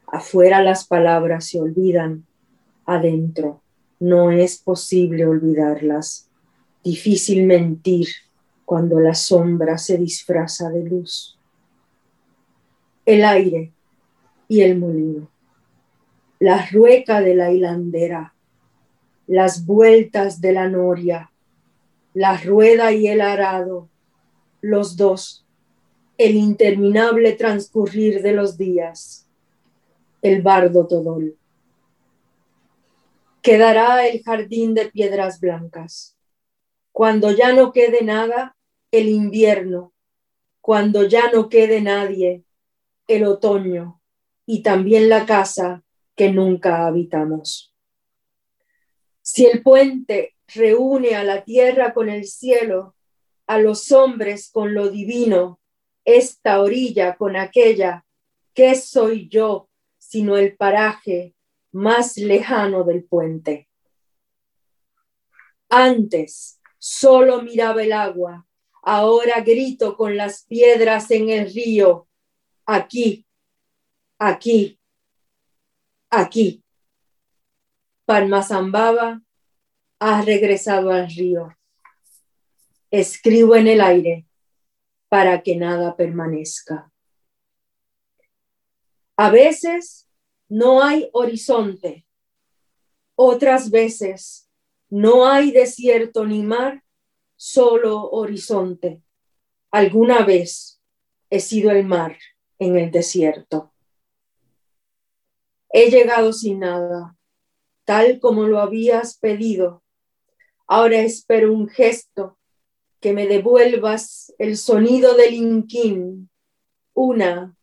[0.07, 2.27] Afuera las palabras se olvidan,
[2.85, 3.63] adentro
[3.99, 6.29] no es posible olvidarlas.
[6.85, 8.09] Difícil mentir
[8.67, 11.39] cuando la sombra se disfraza de luz.
[13.07, 13.73] El aire
[14.49, 15.31] y el molino,
[16.41, 18.35] la rueca de la hilandera,
[19.27, 21.31] las vueltas de la noria,
[22.15, 23.89] la rueda y el arado,
[24.61, 25.47] los dos,
[26.19, 29.29] el interminable transcurrir de los días,
[30.23, 31.37] el bardo todol.
[33.43, 36.17] Quedará el jardín de piedras blancas.
[36.93, 38.57] Cuando ya no quede nada,
[38.91, 39.95] el invierno.
[40.61, 42.45] Cuando ya no quede nadie,
[43.07, 44.03] el otoño.
[44.45, 45.83] Y también la casa
[46.15, 47.75] que nunca habitamos.
[49.23, 52.95] Si el puente reúne a la tierra con el cielo,
[53.47, 55.61] a los hombres con lo divino,
[56.05, 58.05] esta orilla con aquella,
[58.55, 61.35] ¿qué soy yo sino el paraje
[61.73, 63.69] más lejano del puente?
[65.69, 68.47] Antes solo miraba el agua,
[68.83, 72.09] ahora grito con las piedras en el río,
[72.67, 73.27] aquí,
[74.19, 74.79] aquí,
[76.09, 76.65] aquí.
[78.05, 79.23] Palmasambaba
[80.01, 81.57] ha regresado al río.
[82.91, 84.27] Escribo en el aire
[85.09, 86.91] para que nada permanezca.
[89.17, 90.09] A veces
[90.49, 92.07] no hay horizonte,
[93.15, 94.49] otras veces
[94.89, 96.83] no hay desierto ni mar,
[97.37, 99.03] solo horizonte.
[99.71, 100.81] Alguna vez
[101.29, 102.17] he sido el mar
[102.59, 103.75] en el desierto.
[105.69, 107.17] He llegado sin nada,
[107.85, 109.85] tal como lo habías pedido.
[110.73, 112.39] Ahora espero un gesto
[113.01, 116.31] que me devuelvas el sonido del inquín
[116.95, 117.57] una,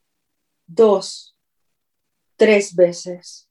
[0.65, 1.33] dos,
[2.35, 3.47] tres veces.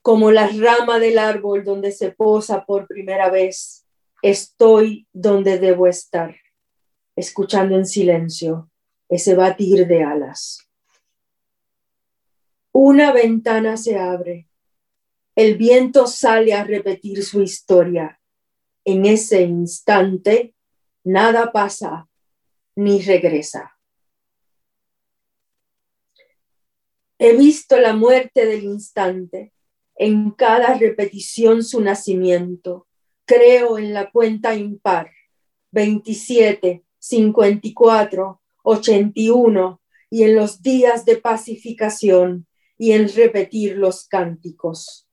[0.00, 3.84] Como la rama del árbol donde se posa por primera vez,
[4.22, 6.34] estoy donde debo estar,
[7.16, 8.70] escuchando en silencio
[9.10, 10.66] ese batir de alas.
[12.72, 14.48] Una ventana se abre.
[15.36, 18.20] El viento sale a repetir su historia.
[18.84, 20.54] En ese instante,
[21.02, 22.08] nada pasa
[22.76, 23.76] ni regresa.
[27.18, 29.52] He visto la muerte del instante,
[29.96, 32.86] en cada repetición su nacimiento.
[33.24, 35.10] Creo en la cuenta impar,
[35.70, 45.03] 27, 54, 81, y en los días de pacificación, y en repetir los cánticos.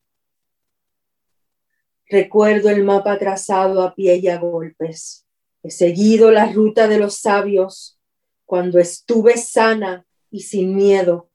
[2.12, 5.26] Recuerdo el mapa trazado a pie y a golpes.
[5.64, 7.98] He seguido la ruta de los sabios
[8.46, 11.30] cuando estuve sana y sin miedo,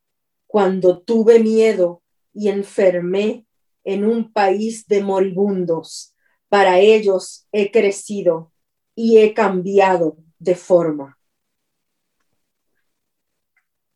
[0.47, 2.03] cuando tuve miedo
[2.35, 3.47] y enfermé
[3.85, 6.15] en un país de moribundos.
[6.51, 8.53] Para ellos he crecido
[8.95, 11.19] y he cambiado de forma.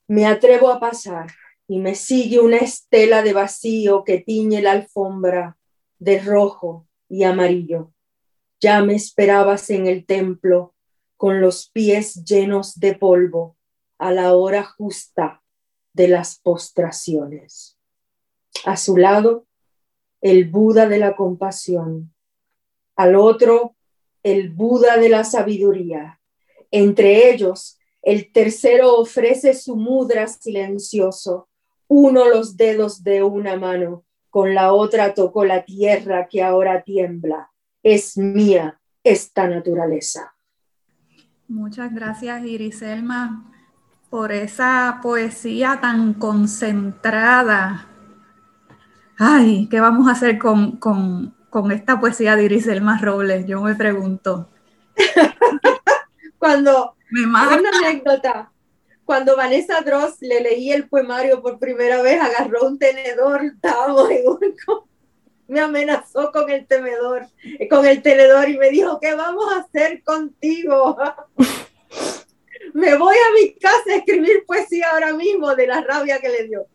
[0.09, 1.31] Me atrevo a pasar
[1.69, 5.59] y me sigue una estela de vacío que tiñe la alfombra
[6.01, 7.93] de rojo y amarillo.
[8.61, 10.75] Ya me esperabas en el templo
[11.17, 13.57] con los pies llenos de polvo
[13.99, 15.45] a la hora justa
[15.93, 17.79] de las postraciones.
[18.65, 19.47] A su lado,
[20.21, 22.13] el Buda de la compasión.
[22.97, 23.77] Al otro,
[24.25, 26.21] el Buda de la sabiduría.
[26.73, 31.47] Entre ellos, el tercero ofrece su mudra silencioso
[31.93, 37.51] uno los dedos de una mano, con la otra tocó la tierra que ahora tiembla.
[37.83, 40.35] Es mía esta naturaleza.
[41.49, 43.53] Muchas gracias, Iriselma,
[44.09, 47.89] por esa poesía tan concentrada.
[49.19, 51.35] Ay, ¿qué vamos a hacer con,
[51.73, 53.47] esta poesía de Iriselma Robles?
[53.47, 54.49] Yo me pregunto.
[56.39, 57.59] Cuando me mata.
[57.59, 58.53] una anécdota
[59.11, 64.29] cuando Vanessa Dross le leí el poemario por primera vez, agarró un tenedor, estábamos en
[64.29, 64.57] un,
[65.49, 67.27] me amenazó con el tenedor,
[67.69, 70.97] con el tenedor y me dijo, ¿qué vamos a hacer contigo?
[72.75, 76.45] me voy a mi casa a escribir poesía ahora mismo de la rabia que le
[76.47, 76.67] dio.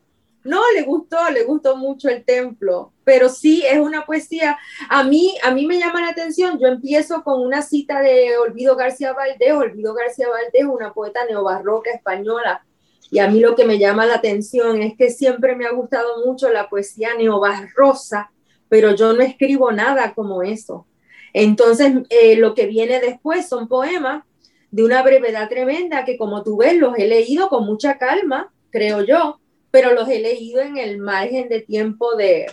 [0.46, 4.60] No, le gustó, le gustó mucho el templo, pero sí es una poesía.
[4.90, 6.60] A mí, a mí me llama la atención.
[6.60, 9.54] Yo empiezo con una cita de Olvido García Valdés.
[9.54, 12.64] Olvido García Valdés, una poeta neobarroca española.
[13.10, 16.24] Y a mí lo que me llama la atención es que siempre me ha gustado
[16.24, 18.32] mucho la poesía neobarrosa,
[18.70, 20.86] pero yo no escribo nada como eso.
[21.34, 24.24] Entonces, eh, lo que viene después son poemas
[24.70, 29.04] de una brevedad tremenda que como tú ves los he leído con mucha calma, creo
[29.04, 29.40] yo,
[29.76, 32.46] pero los he leído en el margen de tiempo de,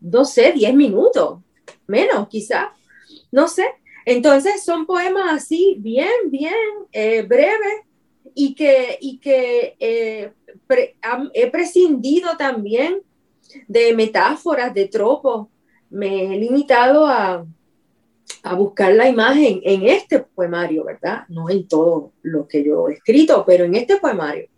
[0.00, 1.40] no sé, 10 minutos,
[1.88, 2.72] menos quizá,
[3.32, 3.64] no sé.
[4.06, 6.54] Entonces son poemas así, bien, bien
[6.92, 7.80] eh, breves
[8.36, 10.30] y que, y que eh,
[11.34, 13.02] he prescindido también
[13.66, 15.48] de metáforas, de tropos.
[15.90, 17.44] Me he limitado a,
[18.44, 21.24] a buscar la imagen en este poemario, ¿verdad?
[21.28, 24.51] No en todo lo que yo he escrito, pero en este poemario.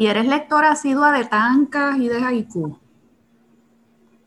[0.00, 2.78] ¿Y eres lectora asidua de tancas y de haiku?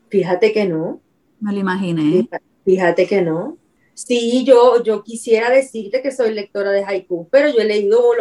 [0.08, 1.00] Fíjate que no.
[1.40, 2.28] Me lo imaginé.
[2.64, 3.58] Fíjate que no.
[3.92, 8.12] Sí, yo, yo quisiera decirte que soy lectora de haiku, pero yo he leído,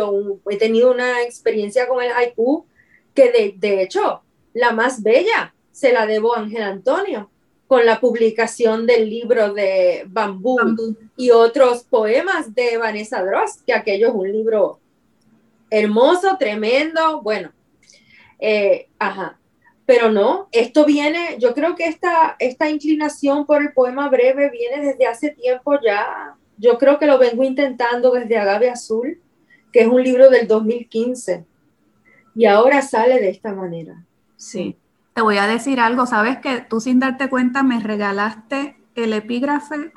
[0.49, 2.65] he tenido una experiencia con el haiku
[3.13, 4.23] que de, de hecho,
[4.55, 7.29] la más bella se la debo a Ángel Antonio
[7.67, 10.57] con la publicación del libro de Bambú,
[11.15, 14.79] y otros poemas de Vanessa Dross, que aquello es un libro
[15.73, 17.51] hermoso, tremendo, bueno,
[18.39, 19.39] eh, ajá.
[19.85, 24.85] Pero no, esto viene, yo creo que esta, esta inclinación por el poema breve viene
[24.85, 26.35] desde hace tiempo ya.
[26.57, 29.19] Yo creo que lo vengo intentando desde Agave Azul,
[29.73, 31.45] que es un libro del 2015.
[32.35, 34.05] Y ahora sale de esta manera.
[34.37, 34.77] Sí.
[35.13, 39.91] Te voy a decir algo, sabes que tú sin darte cuenta me regalaste el epígrafe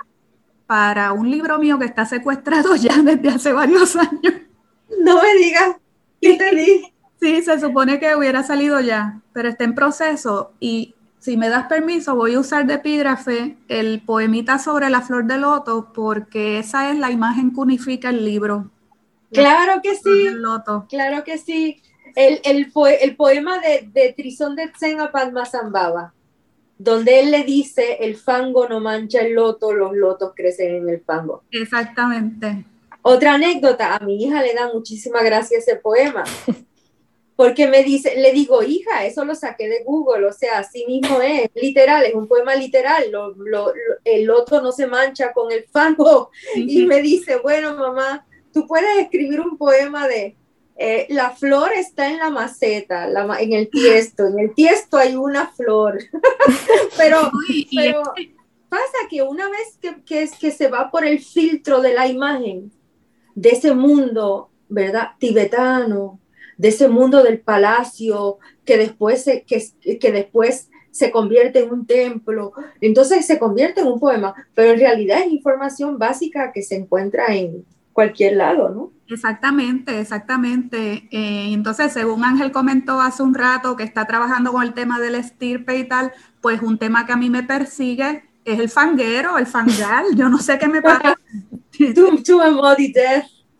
[0.67, 4.46] para un libro mío que está secuestrado ya desde hace varios años.
[4.89, 5.77] No me digas,
[6.21, 6.93] ¿qué te di?
[7.21, 11.67] Sí, se supone que hubiera salido ya, pero está en proceso y si me das
[11.67, 16.91] permiso voy a usar de epígrafe el poemita sobre la flor de loto porque esa
[16.91, 18.71] es la imagen que unifica el libro.
[19.33, 20.29] Claro que sí.
[20.89, 21.83] Claro que sí
[22.17, 26.15] el, el, poema de, de Trizón de Tsen a Padmasambhava,
[26.79, 31.01] donde él le dice, el fango no mancha el loto, los lotos crecen en el
[31.01, 31.45] fango.
[31.51, 32.65] Exactamente.
[33.09, 36.25] Otra anécdota, a mi hija le da muchísima gracia ese poema,
[37.37, 41.23] porque me dice, le digo, hija, eso lo saqué de Google, o sea, así mismo
[41.23, 43.05] es, literal, es un poema literal,
[44.03, 48.99] el loto no se mancha con el fango, y me dice, bueno, mamá, tú puedes
[48.99, 50.35] escribir un poema de
[50.77, 54.27] eh, la flor está en la maceta, en el tiesto.
[54.27, 56.01] En el tiesto hay una flor.
[56.99, 57.31] pero,
[58.69, 62.73] pasa que una vez que, que, que, se va por el filtro de la imagen,
[63.37, 65.11] de ese mundo, ¿verdad?
[65.21, 66.19] Tibetano,
[66.57, 69.63] de ese mundo del palacio, que después se, que,
[70.01, 74.81] que después se convierte en un templo, entonces se convierte en un poema, pero en
[74.81, 78.93] realidad es información básica que se encuentra en cualquier lado, ¿no?
[79.09, 81.09] Exactamente, exactamente.
[81.11, 85.15] Eh, entonces, según Ángel comentó hace un rato que está trabajando con el tema del
[85.15, 89.47] estirpe y tal, pues un tema que a mí me persigue es el fanguero, el
[89.47, 90.05] fangal.
[90.15, 91.19] Yo no sé qué me pasa.
[91.95, 92.41] tú, tú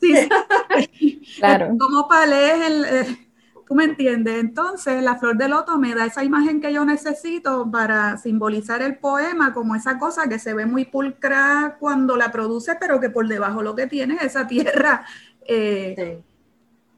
[0.01, 1.23] Sí, sí.
[1.39, 1.75] claro.
[1.79, 3.27] Como palé es el, eh,
[3.67, 4.39] ¿Tú me entiendes?
[4.39, 8.97] Entonces, la flor de loto me da esa imagen que yo necesito para simbolizar el
[8.97, 13.27] poema como esa cosa que se ve muy pulcra cuando la produce, pero que por
[13.27, 15.05] debajo lo que tiene es esa tierra
[15.45, 16.23] eh,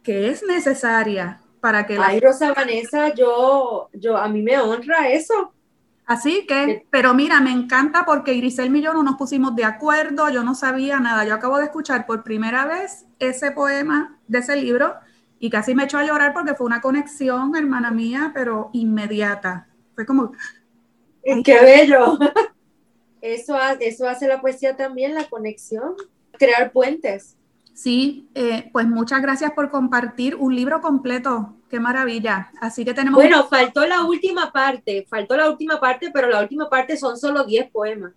[0.02, 2.08] que es necesaria para que la...
[2.08, 5.54] Ay, Rosa Vanessa, yo, yo, a mí me honra eso.
[6.08, 10.30] Así que, pero mira, me encanta porque Grisel y yo no nos pusimos de acuerdo,
[10.30, 14.56] yo no sabía nada, yo acabo de escuchar por primera vez ese poema de ese
[14.56, 14.94] libro
[15.38, 19.68] y casi me echó a llorar porque fue una conexión, hermana mía, pero inmediata.
[19.94, 20.32] Fue como...
[21.44, 22.18] ¡Qué bello!
[23.20, 25.94] Eso, eso hace la poesía también, la conexión,
[26.38, 27.36] crear puentes.
[27.74, 31.57] Sí, eh, pues muchas gracias por compartir un libro completo.
[31.68, 32.50] Qué maravilla.
[32.60, 33.20] Así que tenemos...
[33.20, 37.44] Bueno, faltó la última parte, faltó la última parte, pero la última parte son solo
[37.44, 38.12] 10 poemas.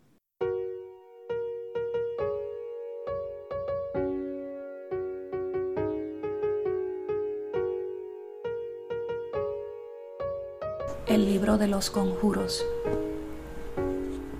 [11.07, 12.65] el libro de los conjuros.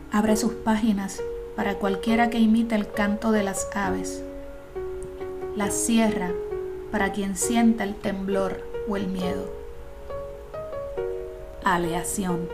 [0.09, 1.21] Abre sus páginas
[1.57, 4.23] para cualquiera que imite el canto de las aves.
[5.57, 6.31] Las cierra
[6.89, 9.45] para quien sienta el temblor el miedo.
[11.63, 12.49] Aleación.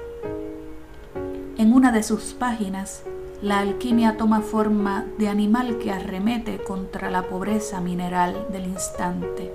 [1.58, 3.04] En una de sus páginas,
[3.42, 9.54] la alquimia toma forma de animal que arremete contra la pobreza mineral del instante.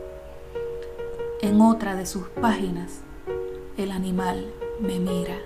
[1.40, 3.01] En otra de sus páginas,
[3.77, 4.47] el animal
[4.81, 5.38] me mira.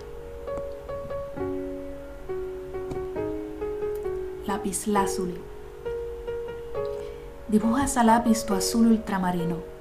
[4.46, 5.40] Lápiz lazuli.
[7.48, 9.75] Dibujas a lápiz tu azul ultramarino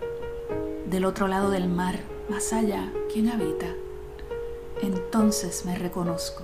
[0.96, 3.66] del otro lado del mar, más allá, ¿quién habita?
[4.82, 6.44] Entonces me reconozco.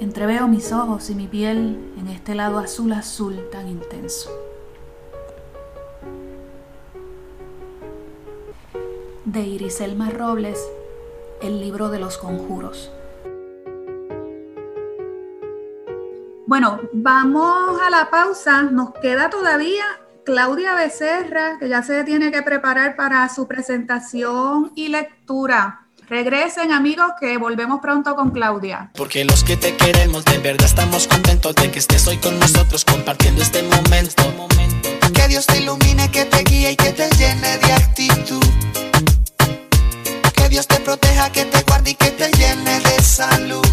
[0.00, 4.30] Entreveo mis ojos y mi piel en este lado azul azul tan intenso.
[9.26, 10.66] De Iriselma Robles,
[11.42, 12.90] El libro de los conjuros.
[16.46, 18.62] Bueno, vamos a la pausa.
[18.62, 19.84] Nos queda todavía
[20.28, 25.86] Claudia Becerra, que ya se tiene que preparar para su presentación y lectura.
[26.06, 28.90] Regresen amigos que volvemos pronto con Claudia.
[28.94, 32.84] Porque los que te queremos de verdad estamos contentos de que estés hoy con nosotros
[32.84, 34.22] compartiendo este momento.
[35.14, 38.44] Que Dios te ilumine, que te guíe y que te llene de actitud.
[40.34, 43.64] Que Dios te proteja, que te guarde y que te llene de salud.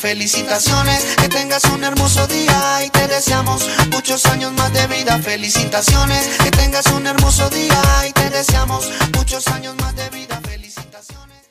[0.00, 5.18] Felicitaciones, que tengas un hermoso día y te deseamos muchos años más de vida.
[5.18, 10.40] Felicitaciones, que tengas un hermoso día y te deseamos muchos años más de vida.
[10.42, 11.50] Felicitaciones.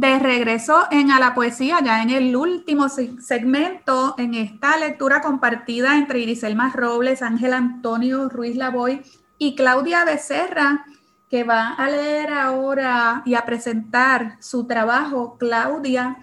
[0.00, 5.98] De regreso en A la Poesía, ya en el último segmento, en esta lectura compartida
[5.98, 9.02] entre Iriselma Robles, Ángel Antonio Ruiz Lavoy
[9.36, 10.86] y Claudia Becerra,
[11.28, 15.36] que va a leer ahora y a presentar su trabajo.
[15.38, 16.16] Claudia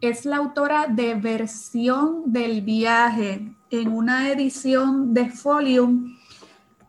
[0.00, 6.16] es la autora de Versión del Viaje en una edición de Folium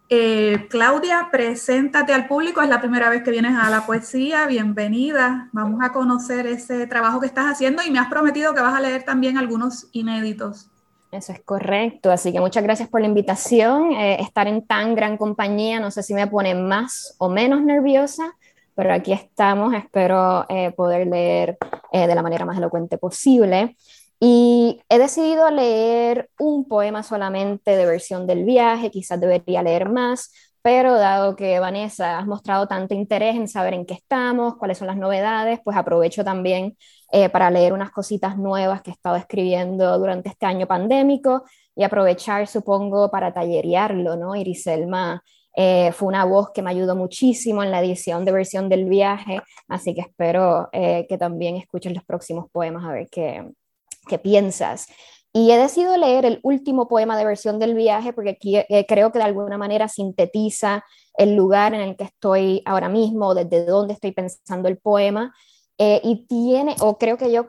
[0.10, 5.50] eh, Claudia, preséntate al público, es la primera vez que vienes a la poesía, bienvenida.
[5.52, 8.82] Vamos a conocer ese trabajo que estás haciendo y me has prometido que vas a
[8.82, 10.70] leer también algunos inéditos.
[11.12, 13.94] Eso es correcto, así que muchas gracias por la invitación.
[13.94, 18.36] Eh, estar en tan gran compañía, no sé si me pone más o menos nerviosa,
[18.76, 21.58] pero aquí estamos, espero eh, poder leer
[21.92, 23.78] de la manera más elocuente posible.
[24.20, 30.32] Y he decidido leer un poema solamente de versión del viaje, quizás debería leer más,
[30.62, 34.88] pero dado que Vanessa has mostrado tanto interés en saber en qué estamos, cuáles son
[34.88, 36.76] las novedades, pues aprovecho también
[37.12, 41.44] eh, para leer unas cositas nuevas que he estado escribiendo durante este año pandémico
[41.76, 44.36] y aprovechar, supongo, para tallerearlo, ¿no?
[44.36, 45.22] Iriselma
[45.56, 49.42] eh, fue una voz que me ayudó muchísimo en la edición de versión del viaje,
[49.68, 53.46] así que espero eh, que también escuchen los próximos poemas a ver qué,
[54.06, 54.88] qué piensas.
[55.38, 59.20] Y he decidido leer el último poema de versión del viaje porque eh, creo que
[59.20, 60.86] de alguna manera sintetiza
[61.18, 65.36] el lugar en el que estoy ahora mismo, desde dónde estoy pensando el poema.
[65.78, 67.48] Eh, y tiene, o creo que yo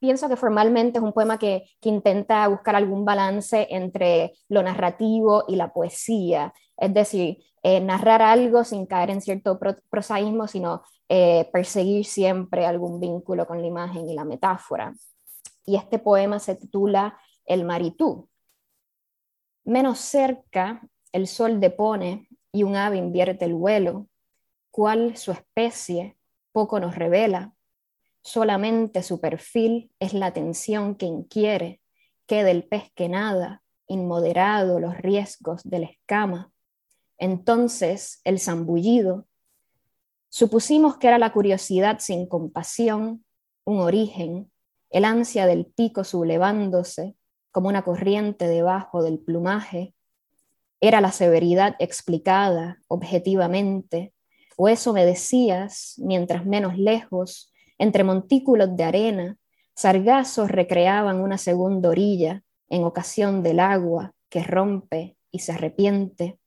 [0.00, 5.44] pienso que formalmente es un poema que, que, intenta buscar algún balance entre lo narrativo
[5.46, 6.52] y la poesía.
[6.76, 10.82] Es decir, eh, narrar algo sin caer en cierto prosaísmo, sino
[11.52, 14.92] perseguir siempre algún vínculo con la imagen y la metáfora
[15.68, 18.30] y este poema se titula El Maritú.
[19.64, 20.80] Menos cerca
[21.12, 24.08] el sol depone y un ave invierte el vuelo,
[24.70, 26.16] cual su especie
[26.52, 27.52] poco nos revela,
[28.22, 31.82] solamente su perfil es la tensión que inquiere,
[32.26, 36.50] que del pez que nada, inmoderado los riesgos de la escama.
[37.18, 39.26] Entonces el zambullido,
[40.30, 43.22] supusimos que era la curiosidad sin compasión,
[43.66, 44.50] un origen,
[44.90, 47.16] el ansia del pico sublevándose
[47.50, 49.94] como una corriente debajo del plumaje,
[50.80, 54.12] era la severidad explicada objetivamente,
[54.56, 59.36] o eso me decías mientras menos lejos, entre montículos de arena,
[59.74, 66.38] sargazos recreaban una segunda orilla en ocasión del agua que rompe y se arrepiente.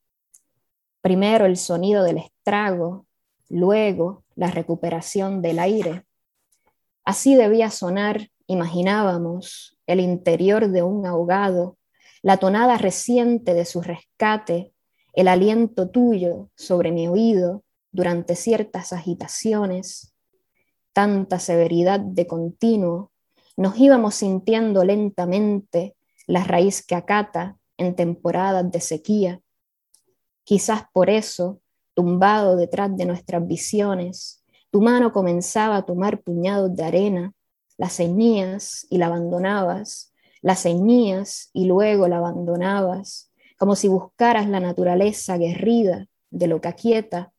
[1.01, 3.05] Primero el sonido del estrago,
[3.49, 6.05] luego la recuperación del aire.
[7.03, 11.77] Así debía sonar imaginábamos el interior de un ahogado,
[12.21, 14.73] la tonada reciente de su rescate,
[15.13, 20.13] el aliento tuyo sobre mi oído durante ciertas agitaciones,
[20.93, 23.11] tanta severidad de continuo,
[23.55, 25.95] nos íbamos sintiendo lentamente
[26.27, 29.41] la raíz que acata en temporadas de sequía.
[30.43, 31.61] Quizás por eso,
[31.93, 37.33] tumbado detrás de nuestras visiones, tu mano comenzaba a tomar puñados de arena
[37.78, 44.59] la ceñías y la abandonabas, la ceñías y luego la abandonabas, como si buscaras la
[44.59, 47.32] naturaleza aguerrida de lo que aquieta,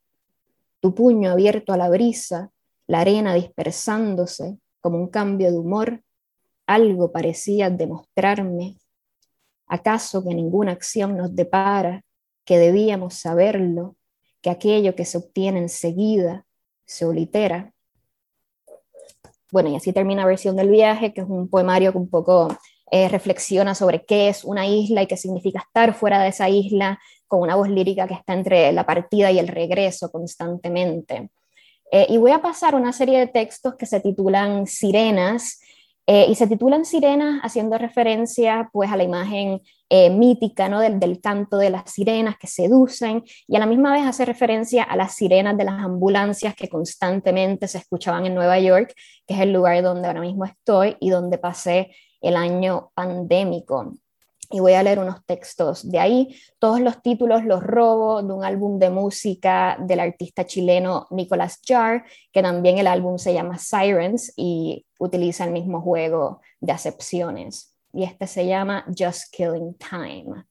[0.80, 2.50] tu puño abierto a la brisa,
[2.86, 6.02] la arena dispersándose como un cambio de humor,
[6.66, 8.76] algo parecía demostrarme.
[9.66, 12.04] ¿Acaso que ninguna acción nos depara,
[12.44, 13.96] que debíamos saberlo,
[14.40, 16.44] que aquello que se obtiene enseguida
[16.84, 17.71] se olitera?
[19.52, 22.48] Bueno, y así termina versión del viaje, que es un poemario que un poco
[22.90, 26.98] eh, reflexiona sobre qué es una isla y qué significa estar fuera de esa isla,
[27.28, 31.30] con una voz lírica que está entre la partida y el regreso constantemente.
[31.90, 35.60] Eh, y voy a pasar una serie de textos que se titulan Sirenas,
[36.06, 40.80] eh, y se titulan Sirenas haciendo referencia pues a la imagen eh, mítica ¿no?
[40.80, 44.82] del, del, canto de las sirenas que seducen y a la misma vez hace referencia
[44.82, 48.94] a las sirenas de las ambulancias que constantemente se escuchaban en Nueva York,
[49.26, 53.96] que es el lugar donde ahora mismo estoy y donde pasé el año pandémico
[54.50, 56.36] y voy a leer unos textos de ahí.
[56.58, 62.04] Todos los títulos los robo de un álbum de música del artista chileno Nicolas Jar,
[62.30, 67.74] que también el álbum se llama Sirens y utiliza el mismo juego de acepciones.
[67.94, 70.44] Y este se llama Just Killing Time.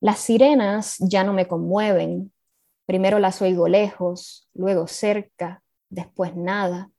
[0.00, 2.32] Las sirenas ya no me conmueven.
[2.86, 6.90] Primero las oigo lejos, luego cerca, después nada.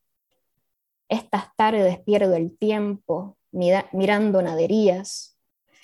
[1.08, 5.35] Estas tardes pierdo el tiempo mirando naderías,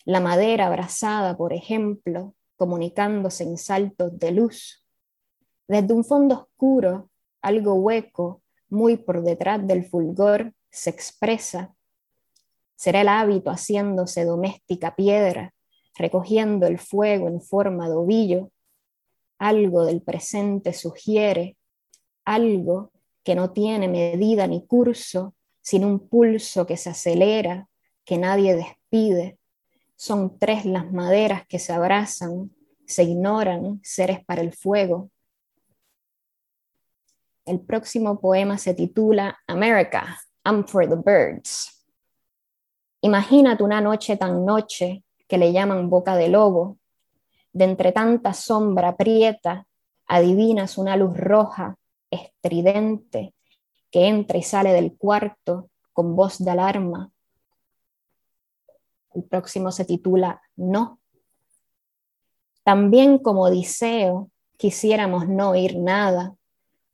[0.06, 4.84] la madera abrazada, por ejemplo, comunicándose en saltos de luz.
[5.68, 7.10] Desde un fondo oscuro,
[7.42, 11.76] algo hueco, muy por detrás del fulgor, se expresa.
[12.76, 15.54] Será el hábito haciéndose doméstica piedra,
[15.96, 18.52] recogiendo el fuego en forma de ovillo.
[19.38, 21.58] Algo del presente sugiere,
[22.26, 22.92] algo
[23.24, 27.68] que no tiene medida ni curso, sin un pulso que se acelera,
[28.04, 29.38] que nadie despide,
[30.02, 32.50] son tres las maderas que se abrazan,
[32.88, 35.12] se ignoran, seres para el fuego.
[37.46, 41.86] El próximo poema se titula America, I'm for the Birds.
[43.02, 46.80] Imagínate una noche tan noche que le llaman boca de lobo.
[47.54, 49.68] De entre tanta sombra prieta,
[50.08, 51.76] adivinas una luz roja,
[52.10, 53.36] estridente,
[53.92, 57.12] que entra y sale del cuarto con voz de alarma,
[59.14, 61.00] el próximo se titula No.
[62.64, 66.36] También como Odiseo, quisiéramos no oír nada,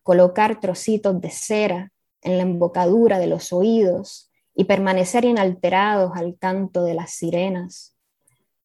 [0.04, 1.92] colocar trocitos de cera
[2.22, 7.96] en la embocadura de los oídos y permanecer inalterados al canto de las sirenas.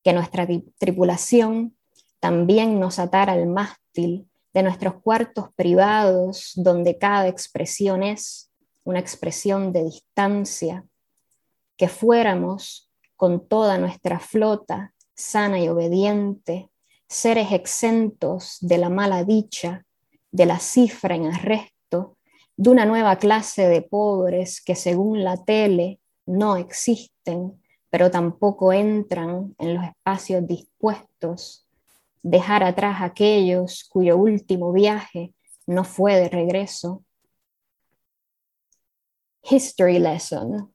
[0.04, 0.46] Que nuestra
[0.78, 1.76] tripulación
[2.20, 8.50] también nos atara al mástil de nuestros cuartos privados, donde cada expresión es
[8.84, 10.84] una expresión de distancia,
[11.76, 12.91] que fuéramos
[13.22, 16.70] con toda nuestra flota sana y obediente,
[17.08, 19.86] seres exentos de la mala dicha,
[20.32, 22.16] de la cifra en arresto,
[22.56, 29.54] de una nueva clase de pobres que según la tele no existen, pero tampoco entran
[29.56, 31.64] en los espacios dispuestos,
[32.24, 35.32] dejar atrás aquellos cuyo último viaje
[35.68, 37.04] no fue de regreso.
[39.48, 40.71] History Lesson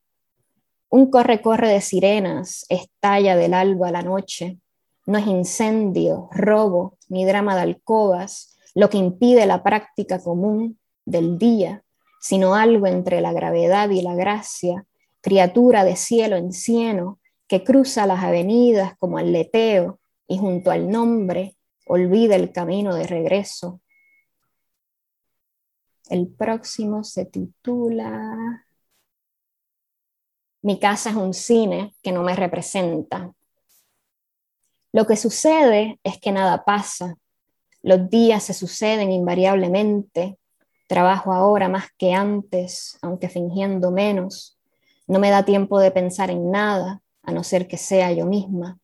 [0.89, 4.57] un corre-corre de sirenas estalla del alba a la noche.
[5.05, 11.38] No es incendio, robo ni drama de alcobas lo que impide la práctica común del
[11.38, 11.83] día,
[12.21, 14.85] sino algo entre la gravedad y la gracia,
[15.21, 21.57] criatura de cielo en cieno que cruza las avenidas como leteo y junto al nombre
[21.88, 23.81] olvida el camino de regreso.
[26.09, 28.66] El próximo se titula
[30.68, 33.32] mi casa es un cine que no me representa.
[34.91, 37.15] Lo que sucede es que nada pasa.
[37.84, 40.38] Los días se suceden invariablemente.
[40.89, 44.59] Trabajo ahora más que antes, aunque fingiendo menos.
[45.07, 48.78] No me da tiempo de pensar en nada, a no ser que sea yo misma.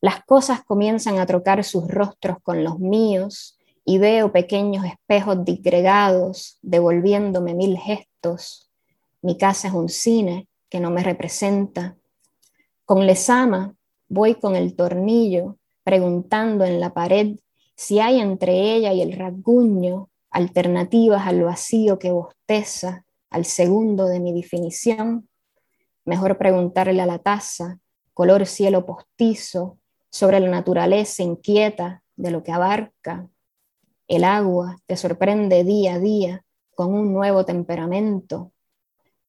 [0.00, 6.60] Las cosas comienzan a trocar sus rostros con los míos y veo pequeños espejos disgregados
[6.62, 8.70] devolviéndome mil gestos.
[9.22, 11.96] Mi casa es un cine que no me representa.
[12.84, 13.76] Con Lesama
[14.08, 17.36] voy con el tornillo preguntando en la pared
[17.76, 24.18] si hay entre ella y el rasguño alternativas al vacío que bosteza al segundo de
[24.18, 25.28] mi definición.
[26.04, 27.78] Mejor preguntarle a la taza,
[28.12, 29.78] color cielo postizo,
[30.10, 33.28] sobre la naturaleza inquieta de lo que abarca.
[34.08, 36.44] El agua te sorprende día a día
[36.74, 38.50] con un nuevo temperamento,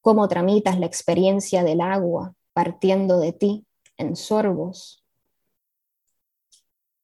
[0.06, 3.66] cómo tramitas la experiencia del agua partiendo de ti
[3.98, 5.04] en sorbos.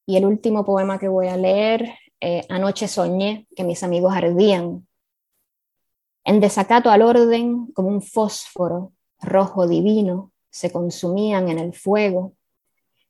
[0.06, 4.88] Y el último poema que voy a leer, eh, Anoche soñé que mis amigos ardían.
[6.24, 12.36] En desacato al orden, como un fósforo rojo divino, se consumían en el fuego,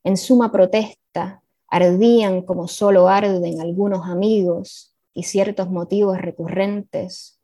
[0.05, 7.41] en suma protesta, ardían como solo arden algunos amigos y ciertos motivos recurrentes.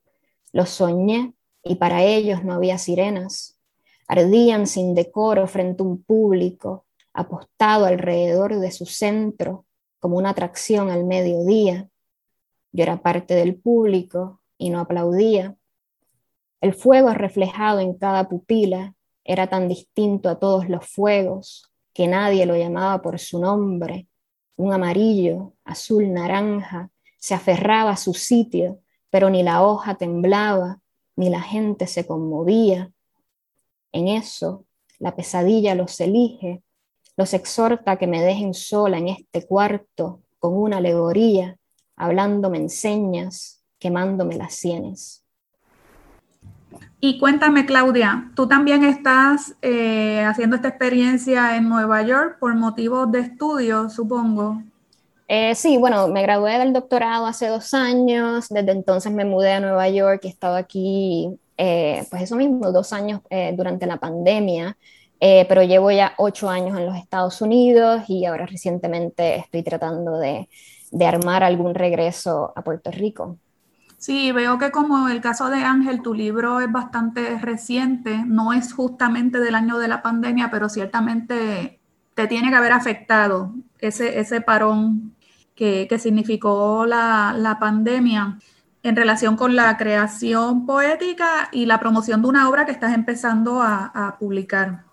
[0.53, 1.33] Los soñé
[1.63, 3.59] y para ellos no había sirenas.
[4.07, 9.65] Ardían sin decoro frente a un público apostado alrededor de su centro
[9.99, 11.89] como una atracción al mediodía.
[12.71, 15.55] Yo era parte del público y no aplaudía.
[16.61, 22.45] El fuego reflejado en cada pupila era tan distinto a todos los fuegos que nadie
[22.45, 24.07] lo llamaba por su nombre.
[24.55, 28.79] Un amarillo, azul, naranja, se aferraba a su sitio,
[29.09, 30.79] pero ni la hoja temblaba,
[31.17, 32.91] ni la gente se conmovía.
[33.91, 34.63] En eso,
[34.99, 36.63] la pesadilla los elige,
[37.17, 41.57] los exhorta a que me dejen sola en este cuarto con una alegoría,
[41.95, 45.23] hablándome en señas, quemándome las sienes.
[46.99, 53.11] Y cuéntame, Claudia, tú también estás eh, haciendo esta experiencia en Nueva York por motivos
[53.11, 54.61] de estudio, supongo.
[55.27, 59.59] Eh, sí, bueno, me gradué del doctorado hace dos años, desde entonces me mudé a
[59.59, 63.21] Nueva York y he estado aquí, eh, pues eso mismo, dos años
[63.53, 64.77] durante la pandemia,
[65.19, 70.47] pero llevo ya ocho años en los Estados Unidos y ahora recientemente estoy tratando de
[71.05, 73.37] armar algún regreso a Puerto Rico.
[73.97, 78.71] Sí, veo que como el caso de Ángel, tu libro es bastante reciente, no es
[78.71, 81.79] justamente del año de la pandemia, pero ciertamente
[82.13, 85.15] te tiene que haber afectado ese parón
[85.57, 88.37] que, significó la, pandemia
[88.83, 93.61] en relación con la creación poética y la promoción de una obra que estás empezando
[93.61, 94.85] a, publicar.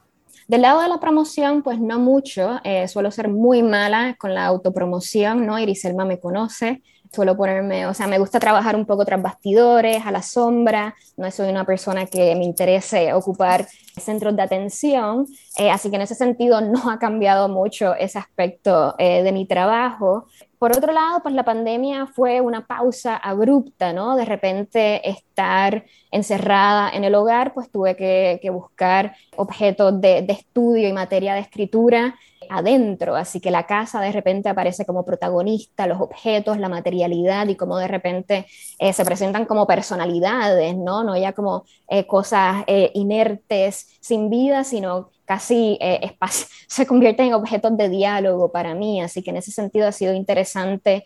[0.49, 4.45] Del lado de la promoción, pues no mucho, eh, suelo ser muy mala con la
[4.47, 5.59] autopromoción, ¿no?
[5.59, 6.83] Iriselma me conoce,
[7.15, 11.31] suelo ponerme, o sea, me gusta trabajar un poco tras bastidores, a la sombra, no
[11.31, 16.15] soy una persona que me interese ocupar centros de atención, eh, así que en ese
[16.15, 20.27] sentido no ha cambiado mucho ese aspecto eh, de mi trabajo.
[20.65, 24.17] Por otro lado, pues la pandemia fue una pausa abrupta, ¿no?
[24.17, 30.95] De repente estar encerrada en el hogar, pues tuve que, buscar objetos de, estudio y
[30.95, 32.15] materia de escritura
[32.49, 37.57] adentro, así que la casa de repente aparece como protagonista, los objetos, la materialidad y
[37.57, 38.47] como de repente
[38.79, 41.05] eh, se presentan como personalidades, ¿no?
[41.05, 45.79] No ya como eh, cosas eh, inertes, sin vida, sino casi
[46.69, 50.15] se convierten en objetos de diálogo para mí, así que en ese sentido ha sido
[50.15, 51.05] interesante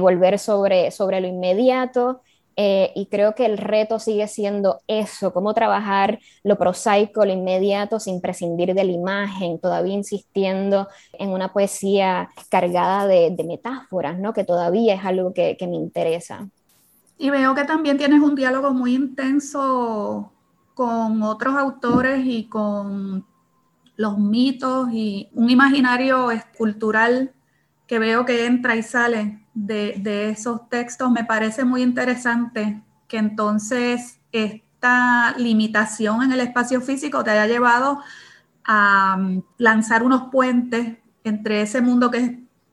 [0.00, 2.22] volver sobre, sobre lo inmediato
[2.58, 8.00] eh, y creo que el reto sigue siendo eso, cómo trabajar lo prosaico, lo inmediato,
[8.00, 14.32] sin prescindir de la imagen, todavía insistiendo en una poesía cargada de, metáforas, ¿no?
[14.32, 16.48] que todavía es algo que, que me interesa.
[17.18, 20.32] Y veo que también tienes un diálogo muy intenso
[20.74, 23.26] con otros autores y con
[23.96, 27.32] los mitos y un imaginario cultural
[27.86, 34.20] que veo que entra y sale de, esos textos, me parece muy interesante que entonces
[34.32, 38.00] esta limitación en el espacio físico te haya llevado
[38.64, 42.32] a mm, lanzar unos puentes entre ese mundo que es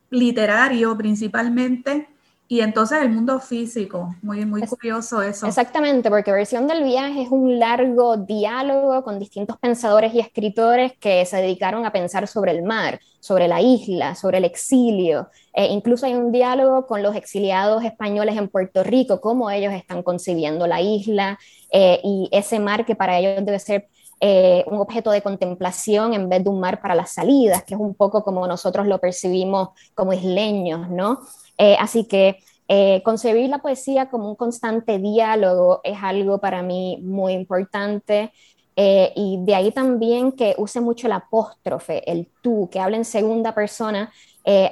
[0.09, 2.12] literario principalmente
[2.53, 5.47] y entonces el mundo físico, muy, muy curioso eso.
[5.47, 11.25] Exactamente, porque Versión del Viaje es un largo diálogo con distintos pensadores y escritores que
[11.25, 15.29] se dedicaron a pensar sobre el mar, sobre la isla, sobre el exilio.
[15.51, 20.03] E incluso hay un diálogo con los exiliados españoles en Puerto Rico, cómo ellos están
[20.03, 21.39] concibiendo la isla
[21.71, 23.87] eh, y ese mar que para ellos debe ser
[24.19, 27.79] eh, un objeto de contemplación en vez de un mar para las salidas, que es
[27.79, 31.19] un poco como nosotros lo percibimos como isleños, ¿no?
[31.57, 36.99] Eh, así que eh, concebir la poesía como un constante diálogo es algo para mí
[37.01, 38.31] muy importante.
[38.75, 43.05] Eh, y de ahí también que use mucho el apóstrofe, el tú, que hable en
[43.05, 44.11] segunda persona,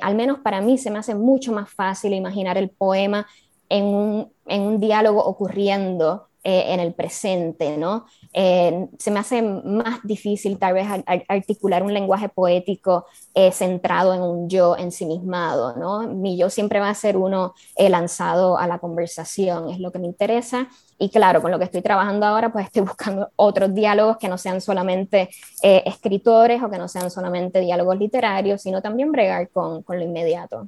[0.02, 3.26] al menos para mí se me hace mucho más fácil imaginar el poema
[3.70, 8.06] en un, en un diálogo ocurriendo en el presente, ¿no?
[8.34, 10.88] Eh, se me hace más difícil tal vez
[11.28, 16.08] articular un lenguaje poético eh, centrado en un yo ensimismado, ¿no?
[16.08, 20.00] Mi yo siempre va a ser uno eh, lanzado a la conversación, es lo que
[20.00, 20.68] me interesa.
[20.98, 24.38] Y claro, con lo que estoy trabajando ahora, pues estoy buscando otros diálogos que no
[24.38, 25.30] sean solamente
[25.62, 30.68] escritores o que no sean solamente diálogos literarios, sino también bregar con, con lo inmediato.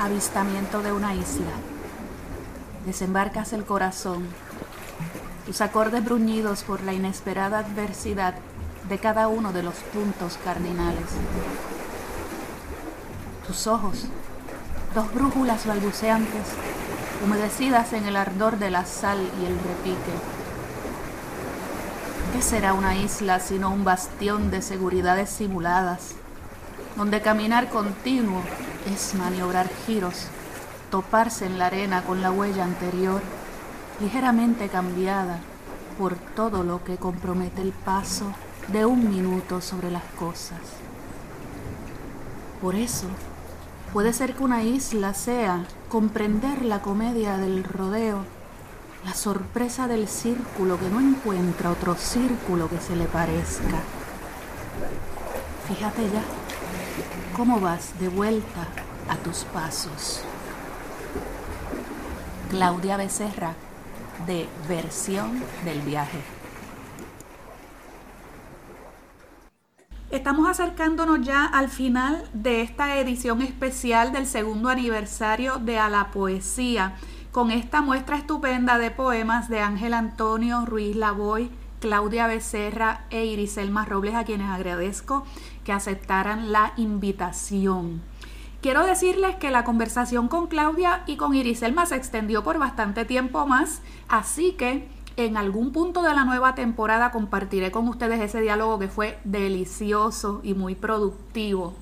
[0.00, 1.52] Avistamiento de una isla.
[2.86, 4.24] Desembarcas el corazón,
[5.44, 8.34] tus acordes bruñidos por la inesperada adversidad
[8.88, 11.04] de cada uno de los puntos cardinales.
[13.46, 14.06] tus ojos,
[14.94, 16.46] dos brújulas balbuceantes,
[17.24, 20.12] humedecidas en el ardor de la sal y el repique.
[22.32, 26.14] ¿Qué será una isla sino un bastión de seguridades simuladas,
[26.96, 28.42] donde caminar continuo
[28.92, 30.26] es maniobrar giros,
[30.90, 33.22] toparse en la arena con la huella anterior,
[34.00, 35.40] ligeramente cambiada
[35.98, 38.32] por todo lo que compromete el paso
[38.68, 40.58] de un minuto sobre las cosas?
[42.60, 43.06] Por eso,
[43.92, 48.24] puede ser que una isla sea comprender la comedia del rodeo,
[49.04, 53.80] la sorpresa del círculo que no encuentra otro círculo que se le parezca.
[55.68, 56.39] Fíjate ya
[57.36, 58.66] cómo vas de vuelta
[59.08, 60.22] a tus pasos.
[62.50, 63.54] Claudia Becerra,
[64.26, 66.18] de Versión del Viaje.
[70.10, 76.10] Estamos acercándonos ya al final de esta edición especial del segundo aniversario de A la
[76.10, 76.96] Poesía,
[77.30, 83.84] con esta muestra estupenda de poemas de Ángel Antonio Ruiz Lavoy, Claudia Becerra e Iriselma
[83.84, 85.24] Robles, a quienes agradezco
[85.70, 88.02] que aceptaran la invitación.
[88.60, 93.46] Quiero decirles que la conversación con Claudia y con Iriselma se extendió por bastante tiempo
[93.46, 98.80] más, así que en algún punto de la nueva temporada compartiré con ustedes ese diálogo
[98.80, 101.76] que fue delicioso y muy productivo.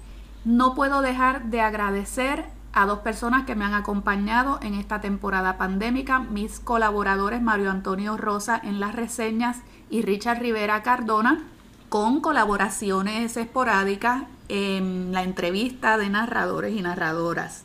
[0.45, 5.57] No puedo dejar de agradecer a dos personas que me han acompañado en esta temporada
[5.57, 11.43] pandémica, mis colaboradores Mario Antonio Rosa en las reseñas y Richard Rivera Cardona,
[11.89, 17.65] con colaboraciones esporádicas en la entrevista de narradores y narradoras.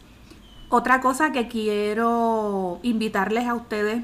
[0.70, 4.04] Otra cosa que quiero invitarles a ustedes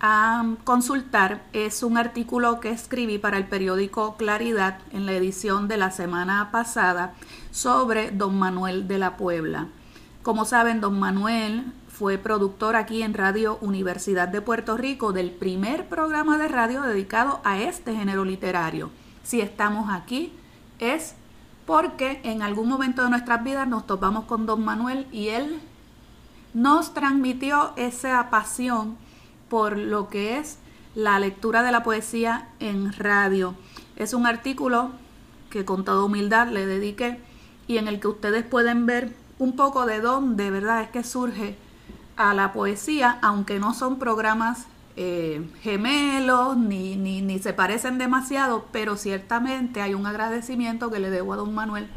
[0.00, 5.78] a consultar es un artículo que escribí para el periódico Claridad en la edición de
[5.78, 7.14] la semana pasada
[7.50, 9.68] sobre don Manuel de la Puebla.
[10.22, 15.88] Como saben, don Manuel fue productor aquí en Radio Universidad de Puerto Rico del primer
[15.88, 18.90] programa de radio dedicado a este género literario.
[19.26, 20.32] Si estamos aquí
[20.78, 21.16] es
[21.66, 25.58] porque en algún momento de nuestras vidas nos topamos con don Manuel y él
[26.54, 28.96] nos transmitió esa pasión
[29.48, 30.58] por lo que es
[30.94, 33.56] la lectura de la poesía en radio.
[33.96, 34.92] Es un artículo
[35.50, 37.20] que con toda humildad le dediqué
[37.66, 40.82] y en el que ustedes pueden ver un poco de dónde, ¿verdad?
[40.82, 41.58] Es que surge
[42.16, 44.66] a la poesía, aunque no son programas
[44.96, 51.10] eh, gemelos ni, ni, ni se parecen demasiado, pero ciertamente hay un agradecimiento que le
[51.10, 51.88] debo a don Manuel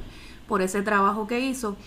[0.48, 1.78] por ese trabajo que hizo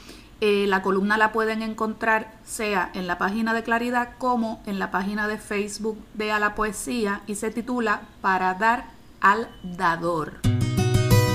[0.44, 4.90] eh, la columna la pueden encontrar sea en la página de Claridad como en la
[4.90, 8.86] página de Facebook de A la Poesía y se titula Para dar
[9.20, 10.40] al dador.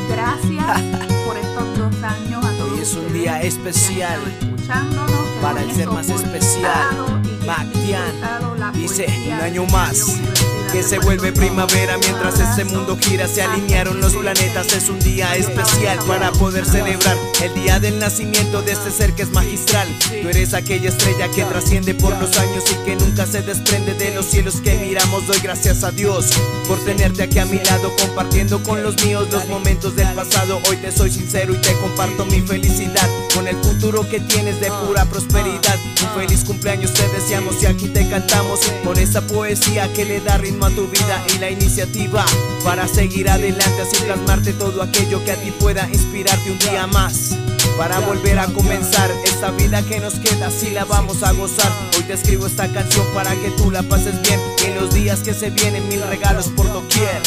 [0.09, 1.07] Gracias
[2.03, 2.71] años a todos.
[2.71, 4.19] Hoy es un día especial
[5.41, 7.21] para el ser más especial.
[7.45, 10.19] Mactian dice un año más
[10.71, 13.27] que se vuelve primavera mientras este mundo gira.
[13.27, 18.61] Se alinearon los planetas, es un día especial para poder celebrar el día del nacimiento
[18.61, 19.87] de este ser que es magistral.
[20.21, 24.13] Tú eres aquella estrella que trasciende por los años y que nunca se desprende de
[24.13, 25.25] los cielos que miramos.
[25.27, 26.31] Doy gracias a Dios
[26.67, 30.59] por tenerte aquí a mi lado, compartiendo con los míos los momentos del pasado.
[30.69, 34.69] Hoy te soy sincero y te comparto mi felicidad con el futuro que tienes de
[34.85, 35.77] pura prosperidad.
[36.01, 40.37] Un feliz cumpleaños te deseamos y aquí te cantamos con esa poesía que le da
[40.37, 42.25] ritmo a tu vida y la iniciativa
[42.63, 47.37] para seguir adelante, así plasmarte todo aquello que a ti pueda inspirarte un día más.
[47.77, 51.71] Para volver a comenzar esta vida que nos queda, si la vamos a gozar.
[51.95, 54.39] Hoy te escribo esta canción para que tú la pases bien.
[54.65, 57.21] en los días que se vienen, mil regalos por doquier.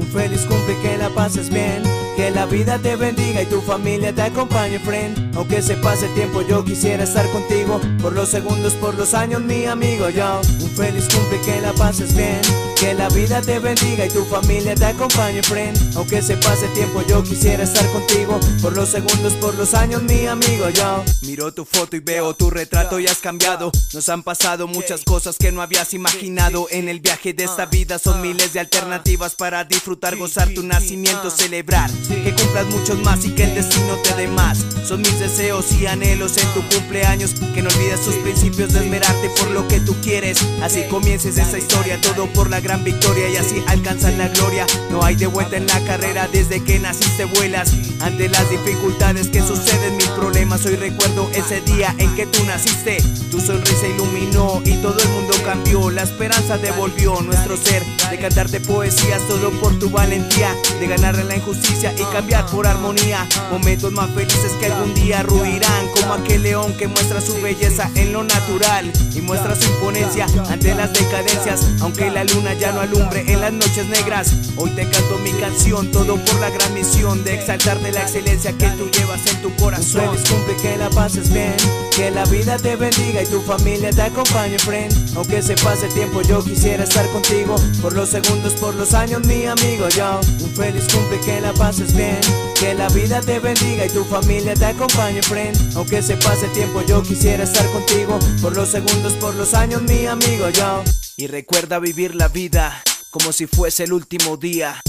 [0.00, 1.82] Un feliz cumple, que la pases bien.
[2.16, 5.36] Que la vida te bendiga y tu familia te acompañe, friend.
[5.36, 7.80] Aunque se pase el tiempo, yo quisiera estar contigo.
[8.00, 10.40] Por los segundos, por los años, mi amigo, yo.
[10.60, 12.40] Un feliz cumple, que la pases bien.
[12.78, 15.96] Que la vida te bendiga y tu familia te acompañe, friend.
[15.96, 18.40] Aunque se pase el tiempo, yo quisiera estar contigo.
[18.62, 21.04] Por los segundos, por los años, mi amigo, yo.
[21.22, 23.70] Miro tu foto y veo tu retrato y has cambiado.
[23.92, 26.68] Nos han pasado muchas cosas que no habías imaginado.
[26.70, 31.30] En el viaje de esta vida son miles de alternativas para disfrutar, gozar tu nacimiento,
[31.30, 31.90] celebrar.
[32.08, 34.64] Que cumplas muchos más y que el destino te dé más.
[34.86, 37.34] Son mis deseos y anhelos en tu cumpleaños.
[37.54, 40.38] Que no olvides tus principios de esmerarte por lo que tú quieres.
[40.62, 44.66] Así comiences esa historia, todo por la gran victoria y así alcanzan la gloria.
[44.90, 47.72] No hay de vuelta en la carrera desde que naciste vuelas.
[48.00, 52.98] Ante las dificultades que suceden, mis problemas, hoy recuerdo ese día en que tú naciste.
[53.30, 55.90] Tu sonrisa iluminó y todo el mundo cambió.
[55.90, 61.36] La esperanza devolvió nuestro ser de cantarte poesías todo por tu valentía de ganarle la
[61.36, 63.26] injusticia y cambiar por armonía.
[63.50, 68.12] Momentos más felices que algún día ruirán, como aquel león que muestra su belleza en
[68.12, 71.66] lo natural y muestra su imponencia ante las decadencias.
[71.80, 75.90] Aunque la luna ya no alumbre en las noches negras, hoy te canto mi canción,
[75.90, 80.02] todo por la gran misión de exaltarte la excelencia que tú llevas en tu corazón.
[80.10, 81.56] Feliz cumple, que la pases bien,
[81.96, 85.16] que la vida te bendiga y tu familia te acompañe, friend.
[85.16, 89.26] Aunque se pase el tiempo, yo quisiera estar contigo por los segundos, por los años,
[89.26, 89.69] mi amigo.
[89.78, 92.20] Yo, un feliz cumple, que la pases bien,
[92.58, 95.76] que la vida te bendiga y tu familia te acompañe, friend.
[95.76, 99.82] Aunque se pase el tiempo, yo quisiera estar contigo por los segundos, por los años,
[99.82, 100.50] mi amigo.
[100.50, 100.82] Yo,
[101.16, 104.80] y recuerda vivir la vida como si fuese el último día.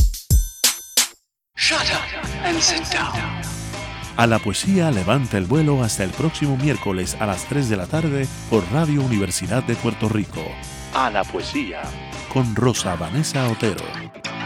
[1.56, 3.42] Shut up and sit down.
[4.18, 7.88] A la poesía levanta el vuelo hasta el próximo miércoles a las 3 de la
[7.88, 10.44] tarde por Radio Universidad de Puerto Rico.
[10.94, 11.82] A la poesía
[12.34, 14.11] con Rosa Vanessa Otero.